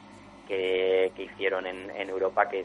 [0.48, 2.64] que, hicieron en, en, Europa que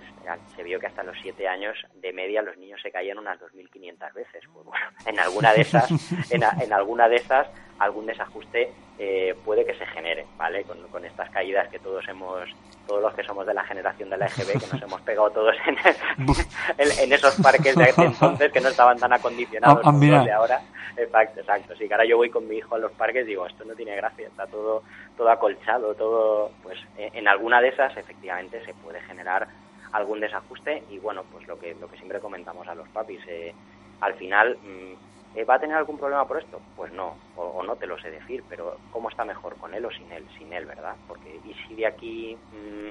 [0.55, 4.13] se vio que hasta los siete años de media los niños se caían unas 2.500
[4.13, 4.43] veces.
[4.51, 5.91] Pues bueno, en alguna de esas,
[6.31, 7.47] en, en alguna de esas
[7.79, 10.63] algún desajuste eh, puede que se genere, ¿vale?
[10.63, 12.49] Con, con, estas caídas que todos hemos,
[12.87, 15.55] todos los que somos de la generación de la EGB, que nos hemos pegado todos
[16.77, 20.31] en, en, esos parques de entonces que no estaban tan acondicionados ah, como los de
[20.31, 20.61] ahora.
[20.95, 21.75] Exacto, exacto.
[21.75, 23.73] Sí, que ahora yo voy con mi hijo a los parques y digo, esto no
[23.73, 24.83] tiene gracia, está todo,
[25.17, 29.47] todo acolchado, todo, pues en alguna de esas efectivamente se puede generar
[29.91, 33.53] algún desajuste y bueno, pues lo que, lo que siempre comentamos a los papis, eh,
[34.01, 34.57] al final...
[34.63, 36.61] Mm, eh, ¿Va a tener algún problema por esto?
[36.75, 39.91] Pues no, o, no te lo sé decir, pero ¿cómo está mejor con él o
[39.91, 40.25] sin él?
[40.37, 40.95] Sin él, ¿verdad?
[41.07, 42.89] Porque y si de aquí mm,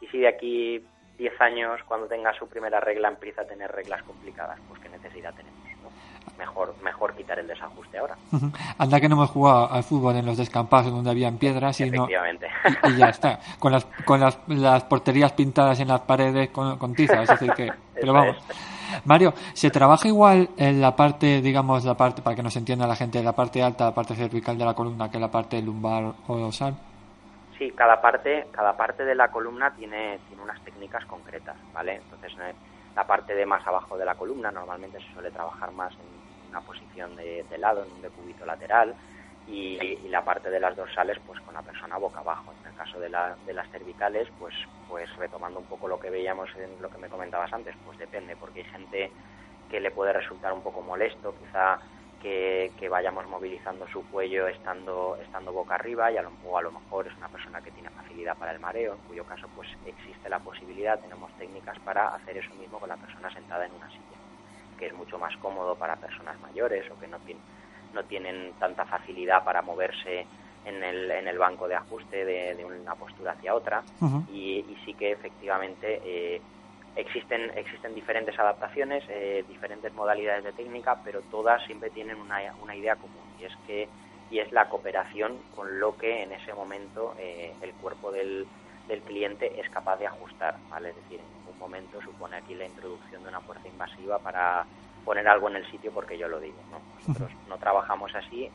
[0.00, 0.84] y si de aquí
[1.18, 5.34] 10 años cuando tenga su primera regla empieza a tener reglas complicadas, pues qué necesidad
[5.34, 5.60] tenemos,
[6.38, 8.16] Mejor mejor quitar el desajuste ahora.
[8.78, 13.08] Anda que no hemos jugado al fútbol en los descampados donde habían piedras y, ya
[13.10, 17.28] está, con las con las, las porterías pintadas en las paredes con, con tiza, es
[17.28, 18.36] decir que pero vamos.
[19.04, 22.96] Mario, ¿se trabaja igual en la parte, digamos, la parte, para que nos entienda la
[22.96, 26.36] gente, la parte alta, la parte cervical de la columna que la parte lumbar o
[26.36, 26.74] dorsal?
[27.58, 31.96] Sí, cada parte, cada parte de la columna tiene, tiene unas técnicas concretas, ¿vale?
[31.96, 32.54] Entonces, eh,
[32.94, 36.60] la parte de más abajo de la columna normalmente se suele trabajar más en una
[36.60, 38.94] posición de, de lado, en un decúbito lateral,
[39.46, 42.52] y, la parte de las dorsales pues con la persona boca abajo.
[42.60, 44.54] En el caso de, la, de las cervicales, pues,
[44.88, 48.36] pues retomando un poco lo que veíamos en lo que me comentabas antes, pues depende,
[48.36, 49.10] porque hay gente
[49.70, 51.78] que le puede resultar un poco molesto, quizá
[52.20, 56.70] que, vayamos movilizando su cuello estando, estando boca arriba y a lo, o a lo
[56.70, 60.28] mejor es una persona que tiene facilidad para el mareo, en cuyo caso pues existe
[60.28, 64.18] la posibilidad, tenemos técnicas para hacer eso mismo con la persona sentada en una silla,
[64.78, 67.42] que es mucho más cómodo para personas mayores o que no tienen
[67.92, 70.26] no tienen tanta facilidad para moverse
[70.64, 73.82] en el, en el banco de ajuste de, una postura hacia otra.
[74.32, 76.40] Y, sí que efectivamente eh,
[76.96, 82.74] existen existen diferentes adaptaciones eh, diferentes modalidades de técnica pero todas siempre tienen una, una,
[82.74, 83.88] idea común y es que
[84.30, 88.46] y es la cooperación con lo que en ese momento eh, el cuerpo del,
[88.88, 92.66] del cliente es capaz de ajustar vale es decir en ningún momento supone aquí la
[92.66, 94.66] introducción de una fuerza invasiva para
[95.04, 96.58] poner algo en el sitio porque yo lo digo.
[96.70, 96.78] ¿no?
[96.98, 98.48] Nosotros no trabajamos así,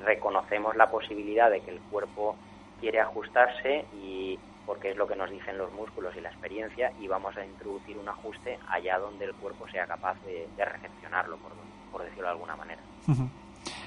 [0.00, 2.36] reconocemos la posibilidad de que el cuerpo
[2.80, 7.06] quiere ajustarse y porque es lo que nos dicen los músculos y la experiencia y
[7.06, 11.52] vamos a introducir un ajuste allá donde el cuerpo sea capaz de, recepcionarlo, por,
[11.92, 12.80] por, decirlo de alguna manera.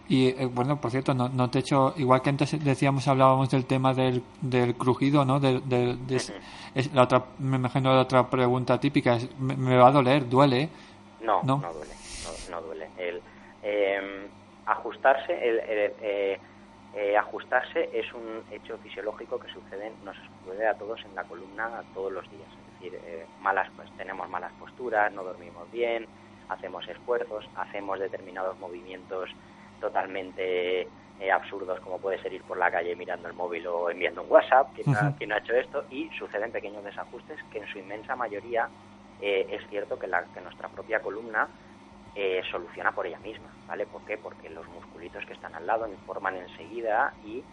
[0.08, 3.66] Y eh, bueno, por cierto, no, no te hecho, igual que antes decíamos, hablábamos del
[3.66, 5.40] tema del, del crujido, ¿no?
[5.40, 5.62] De,
[6.74, 10.28] es, la otra, me imagino la otra pregunta típica es, me va a doler?
[10.28, 10.70] ¿Duele?
[11.44, 11.94] No, no, duele,
[12.50, 12.90] no, duele.
[12.98, 13.22] El,
[13.62, 14.28] em,
[14.66, 16.40] ajustarse, el, eh,
[16.96, 21.84] eh, ajustarse es un hecho fisiológico que sucede, nos sucede a todos en la columna
[21.94, 22.50] todos los días.
[22.50, 26.08] Es decir, eh, malas, pues tenemos malas posturas, no dormimos bien,
[26.50, 29.30] hacemos esfuerzos, hacemos determinados movimientos
[29.80, 30.88] totalmente
[31.34, 34.74] absurdos como puede ser ir por la calle mirando el móvil o enviando un WhatsApp,
[34.74, 38.70] que no, ha hecho esto, y suceden pequeños desajustes que en su inmensa mayoría
[39.22, 41.48] eh, es cierto que, la, que nuestra propia columna
[42.16, 43.86] eh, soluciona por ella misma, ¿vale?
[43.86, 44.18] ¿Por qué?
[44.18, 47.44] Porque los musculitos que están al lado informan enseguida y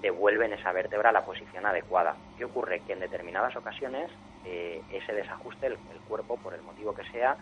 [0.00, 2.14] devuelven esa vértebra a la posición adecuada.
[2.36, 2.80] ¿Qué ocurre?
[2.80, 4.10] Que en determinadas ocasiones
[4.44, 7.36] eh, ese desajuste, el, cuerpo, por el motivo que sea,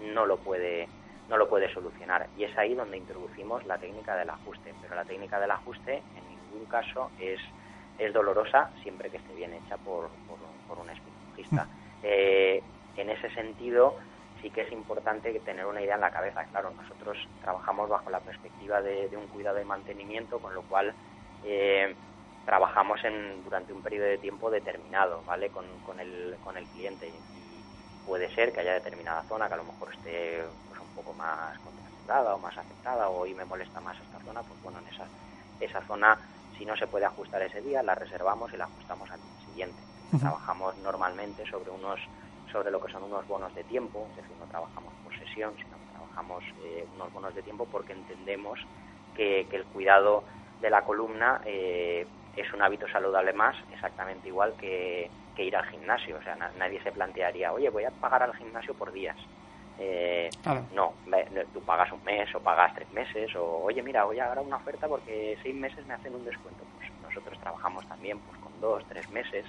[0.00, 0.88] no lo puede
[1.28, 5.04] no lo puede solucionar y es ahí donde introducimos la técnica del ajuste pero la
[5.04, 7.38] técnica del ajuste en ningún caso es,
[7.98, 10.08] es dolorosa siempre que esté bien hecha por,
[10.66, 11.68] por, un especialista
[12.02, 12.62] eh,
[13.00, 13.96] en ese sentido
[14.40, 16.44] sí que es importante tener una idea en la cabeza.
[16.44, 20.94] Claro, nosotros trabajamos bajo la perspectiva de, un cuidado y mantenimiento, con lo cual
[21.44, 21.94] eh,
[22.44, 25.50] trabajamos en, durante un periodo de tiempo determinado, ¿vale?
[25.50, 27.08] Con, con, el, con el cliente.
[27.08, 31.12] Y puede ser que haya determinada zona que a lo mejor esté pues, un poco
[31.14, 34.88] más contracturada o más afectada, o hoy me molesta más esta zona, pues bueno, en
[34.88, 35.06] esa,
[35.60, 36.18] esa zona,
[36.56, 39.82] si no se puede ajustar ese día, la reservamos y la ajustamos al día siguiente.
[40.18, 42.00] Trabajamos normalmente sobre unos
[42.50, 45.76] sobre lo que son unos bonos de tiempo, es decir, no trabajamos por sesión, sino
[45.78, 48.58] que trabajamos eh, unos bonos de tiempo porque entendemos
[49.14, 50.24] que, el cuidado
[50.60, 56.16] de la columna eh, es un hábito saludable más, exactamente igual que, ir al gimnasio.
[56.16, 59.16] O sea, nadie se plantearía, oye, voy a pagar al gimnasio por días.
[59.78, 60.64] Eh, Claro.
[60.74, 60.94] No,
[61.52, 64.56] tú pagas un mes o pagas tres meses o, oye, mira, voy a dar una
[64.56, 66.64] oferta porque seis meses me hacen un descuento.
[66.76, 69.44] Pues nosotros trabajamos también pues con dos, tres meses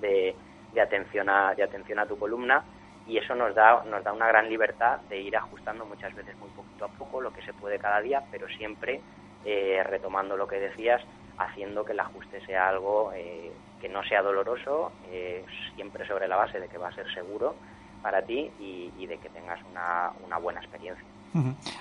[0.00, 0.36] de,
[0.72, 2.62] de atención a, de atención a tu columna
[3.06, 6.50] y eso nos da, nos da una gran libertad de ir ajustando muchas veces muy
[6.50, 9.00] poquito a poco lo que se puede cada día, pero siempre
[9.44, 11.02] eh, retomando lo que decías,
[11.38, 15.44] haciendo que el ajuste sea algo eh, que no sea doloroso, eh,
[15.74, 17.56] siempre sobre la base de que va a ser seguro
[18.02, 21.04] para ti y, y de que tengas una, una buena experiencia.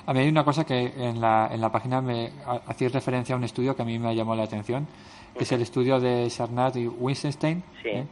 [0.05, 3.33] A mí hay una cosa que en la, en la página me ha- hacéis referencia
[3.35, 4.87] a un estudio que a mí me llamó la atención,
[5.35, 7.89] que es el estudio de Sarnat y Wittgenstein, Sí.
[7.89, 8.05] ¿eh?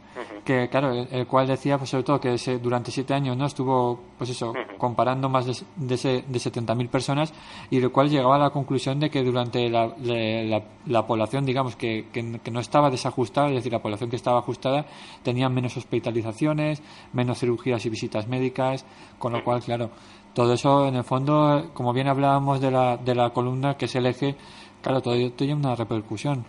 [0.44, 3.44] Que claro, el, el cual decía pues sobre todo que se- durante siete años no
[3.44, 7.34] estuvo pues eso comparando más de, de, ese- de 70.000 personas
[7.70, 11.44] y el cual llegaba a la conclusión de que durante la, la- la- la población
[11.44, 14.86] digamos que, que, que no estaba desajustada, es decir, la población que estaba ajustada
[15.22, 16.82] tenía menos hospitalizaciones,
[17.12, 18.86] menos cirugías y visitas médicas,
[19.18, 19.90] con lo cual claro,
[20.38, 23.96] todo eso en el fondo, como bien hablábamos de la, de la columna que es
[23.96, 24.36] el eje,
[24.80, 26.44] claro, todo ello tiene una repercusión.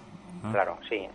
[0.52, 1.08] Claro, sí.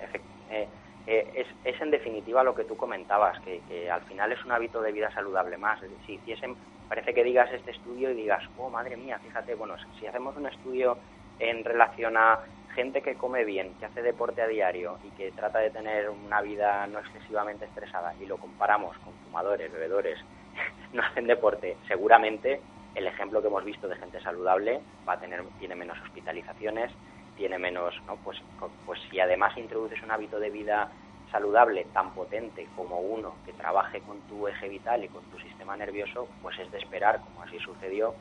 [0.51, 0.67] eh,
[1.07, 4.51] eh, es, es en definitiva lo que tú comentabas, que, que al final es un
[4.51, 5.79] hábito de vida saludable más.
[6.05, 6.57] Si hiciesen,
[6.89, 10.47] parece que digas este estudio y digas, oh madre mía, fíjate, bueno, si hacemos un
[10.49, 10.99] estudio
[11.39, 12.41] en relación a
[12.75, 16.41] gente que come bien, que hace deporte a diario y que trata de tener una
[16.41, 20.19] vida no excesivamente estresada y lo comparamos con fumadores, bebedores,
[20.93, 25.45] no hacen deporte, seguramente el ejemplo que hemos visto de gente saludable va a tener
[25.59, 26.93] tiene menos hospitalizaciones,
[27.35, 28.19] tiene menos, ¿no?
[28.19, 28.39] Pues,
[28.85, 30.91] pues si además introduces un hábito de vida
[31.31, 35.77] saludable tan potente como uno que trabaje con tu eje vital y con tu sistema
[35.77, 38.17] nervioso, pues es de esperar, como así sucedió,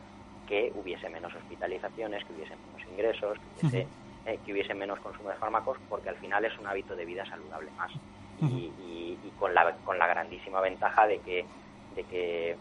[0.47, 3.89] que hubiese menos hospitalizaciones, que hubiese menos ingresos, que hubiese,
[4.25, 7.25] eh, que hubiese menos consumo de fármacos, porque al final es un hábito de vida
[7.25, 7.91] saludable más.
[8.37, 11.47] Y, y- y con, la, con la grandísima ventaja de que,
[11.95, 12.57] de que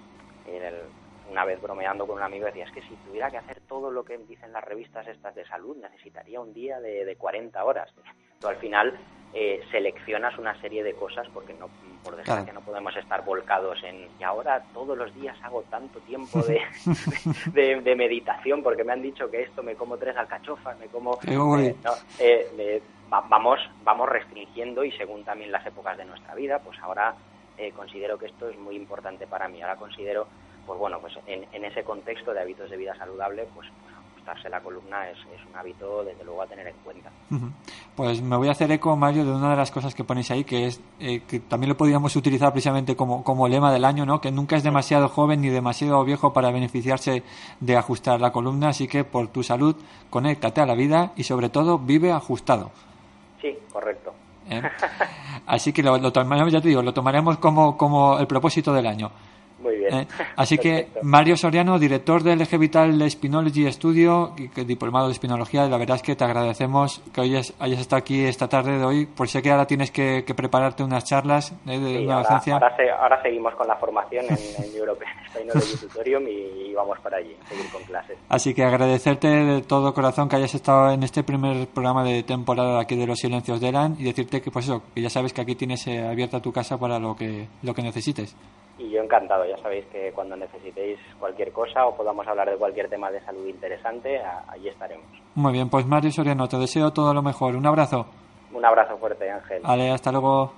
[0.47, 0.83] el-
[1.31, 4.05] una vez bromeando con un amigo decía, es que si tuviera que hacer todo lo
[4.05, 7.89] que dicen las revistas estas de salud, necesitaría un día de, de 40 horas.
[8.41, 8.93] Tú al final
[9.33, 11.69] eh, seleccionas una serie de cosas porque no
[12.03, 12.59] por desgracia Claro.
[12.59, 16.61] no podemos estar volcados en y ahora todos los días hago tanto tiempo de,
[17.53, 21.19] de, de meditación porque me han dicho que esto me como tres alcachofas, me como...
[21.61, 26.59] Eh, no, eh, va- vamos, vamos restringiendo y según también las épocas de nuestra vida,
[26.59, 27.15] pues ahora
[27.63, 29.63] eh, considero que esto es muy importante para mí.
[29.63, 30.27] Ahora considero,
[30.67, 33.69] pues bueno, pues en, en ese contexto de hábitos de vida saludable, pues,
[34.23, 37.11] ajustarse la columna es, es un hábito desde luego a tener en cuenta.
[37.97, 40.45] Pues me voy a hacer eco, Mario, de una de las cosas que ponéis ahí,
[40.45, 44.21] que es eh, que también lo podríamos utilizar precisamente como, como lema del año, ¿no?
[44.21, 47.23] Que nunca es demasiado joven ni demasiado viejo para beneficiarse
[47.61, 49.77] de ajustar la columna, así que por tu salud,
[50.11, 52.71] conéctate a la vida y sobre todo vive ajustado.
[53.41, 54.15] Sí, correcto.
[54.49, 54.63] ¿Eh?
[55.47, 58.87] Así que lo, lo tomaremos, ya te digo, lo tomaremos como, como el propósito del
[58.87, 59.11] año.
[59.63, 59.95] Muy bien.
[59.95, 60.07] ¿eh?
[60.37, 60.89] Así que.
[61.03, 66.03] Mario Soriano, director del Eje Vital Spinology Studio, y diplomado de espinología, la verdad es
[66.03, 69.41] que te agradecemos que hoy hayas, hayas estado aquí esta tarde de hoy, por sé
[69.43, 71.79] que ahora tienes que, que prepararte unas charlas ¿eh?
[71.79, 72.55] de Sí, una ahora, docencia.
[72.55, 75.13] ahora se- ahora seguimos con la formación en, en European
[75.81, 78.17] Tutorium y, y vamos para allí, seguir con clases.
[78.29, 82.81] Así que agradecerte de todo corazón que hayas estado en este primer programa de temporada
[82.81, 85.41] aquí de los Silencios de Elan y decirte que pues eso, que ya sabes que
[85.41, 88.35] aquí tienes eh, abierta tu casa para lo que, lo que necesites.
[88.79, 92.89] Y yo encantado, ya sabéis que cuando necesitéis cualquier cosa o podamos hablar de cualquier
[92.89, 95.07] tema de salud interesante, allí estaremos.
[95.35, 97.55] Muy bien, pues Mario Soriano, te deseo todo lo mejor.
[97.55, 98.07] Un abrazo.
[98.53, 99.63] Un abrazo fuerte, Ángel.
[99.63, 100.53] Vale, hasta luego.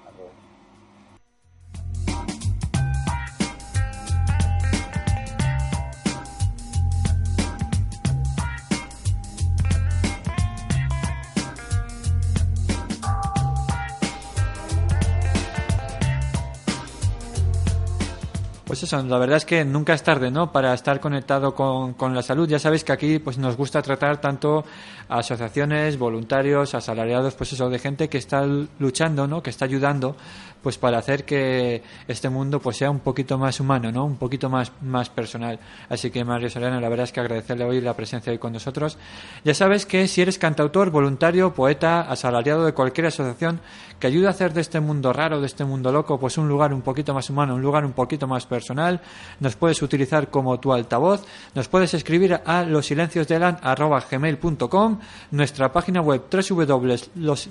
[18.74, 20.50] Pues eso, la verdad es que nunca es tarde, ¿no?
[20.50, 22.48] Para estar conectado con, con la salud.
[22.48, 24.64] Ya sabéis que aquí pues nos gusta tratar tanto
[25.08, 28.44] a asociaciones, voluntarios, asalariados, pues eso, de gente que está
[28.80, 29.44] luchando, ¿no?
[29.44, 30.16] Que está ayudando,
[30.64, 34.06] pues para hacer que este mundo pues sea un poquito más humano, ¿no?
[34.06, 35.58] Un poquito más, más personal.
[35.90, 38.96] Así que Mario Soriano, la verdad es que agradecerle hoy la presencia hoy con nosotros.
[39.44, 43.60] Ya sabes que si eres cantautor, voluntario, poeta, asalariado de cualquier asociación
[44.00, 46.72] que ayude a hacer de este mundo raro, de este mundo loco, pues un lugar
[46.72, 49.02] un poquito más humano, un lugar un poquito más personal,
[49.40, 54.98] nos puedes utilizar como tu altavoz, nos puedes escribir a losilenciosdelan@gmail.com,
[55.30, 57.50] nuestra página web www.los-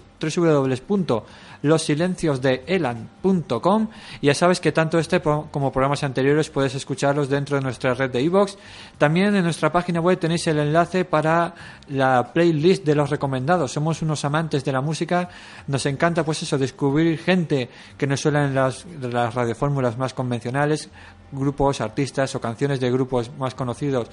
[1.64, 3.88] www.losilenciosdeelan.com
[4.22, 8.12] y ya sabes que tanto este como programas anteriores puedes escucharlos dentro de nuestra red
[8.12, 8.58] de iVoox.
[8.98, 11.56] También en nuestra página web tenéis el enlace para
[11.88, 13.72] la playlist de los recomendados.
[13.72, 15.30] Somos unos amantes de la música,
[15.68, 20.90] nos encanta pues eso, descubrir gente que no suena en las, las radiofórmulas más convencionales,
[21.32, 24.10] grupos, artistas o canciones de grupos más conocidos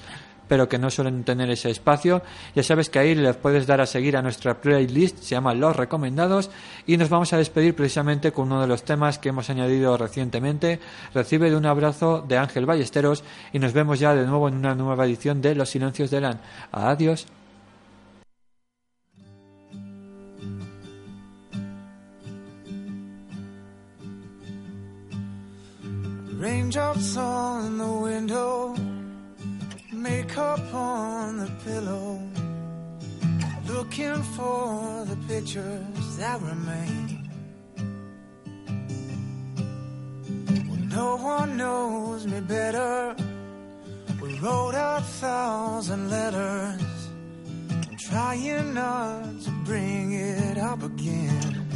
[0.51, 2.23] pero que no suelen tener ese espacio.
[2.53, 5.77] Ya sabes que ahí les puedes dar a seguir a nuestra playlist, se llama Los
[5.77, 6.49] Recomendados,
[6.85, 10.81] y nos vamos a despedir precisamente con uno de los temas que hemos añadido recientemente.
[11.13, 13.23] Recibe de un abrazo de Ángel Ballesteros
[13.53, 16.41] y nos vemos ya de nuevo en una nueva edición de Los Silencios de Lan.
[16.73, 17.27] Adiós.
[26.37, 27.15] Raindrops
[27.77, 28.75] the window,
[30.01, 32.19] makeup on the pillow,
[33.67, 37.29] looking for the pictures that remain.
[40.67, 43.15] Well, no one knows me better.
[44.19, 47.09] We wrote a thousand letters.
[47.69, 51.67] I'm trying not to bring it up again.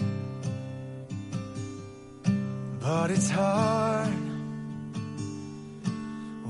[2.79, 4.34] But it's hard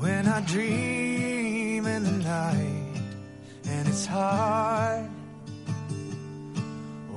[0.05, 3.01] when I dream in the night,
[3.67, 5.09] and it's hard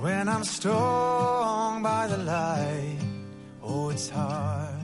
[0.00, 2.98] when I'm stung by the light.
[3.62, 4.77] Oh, it's hard.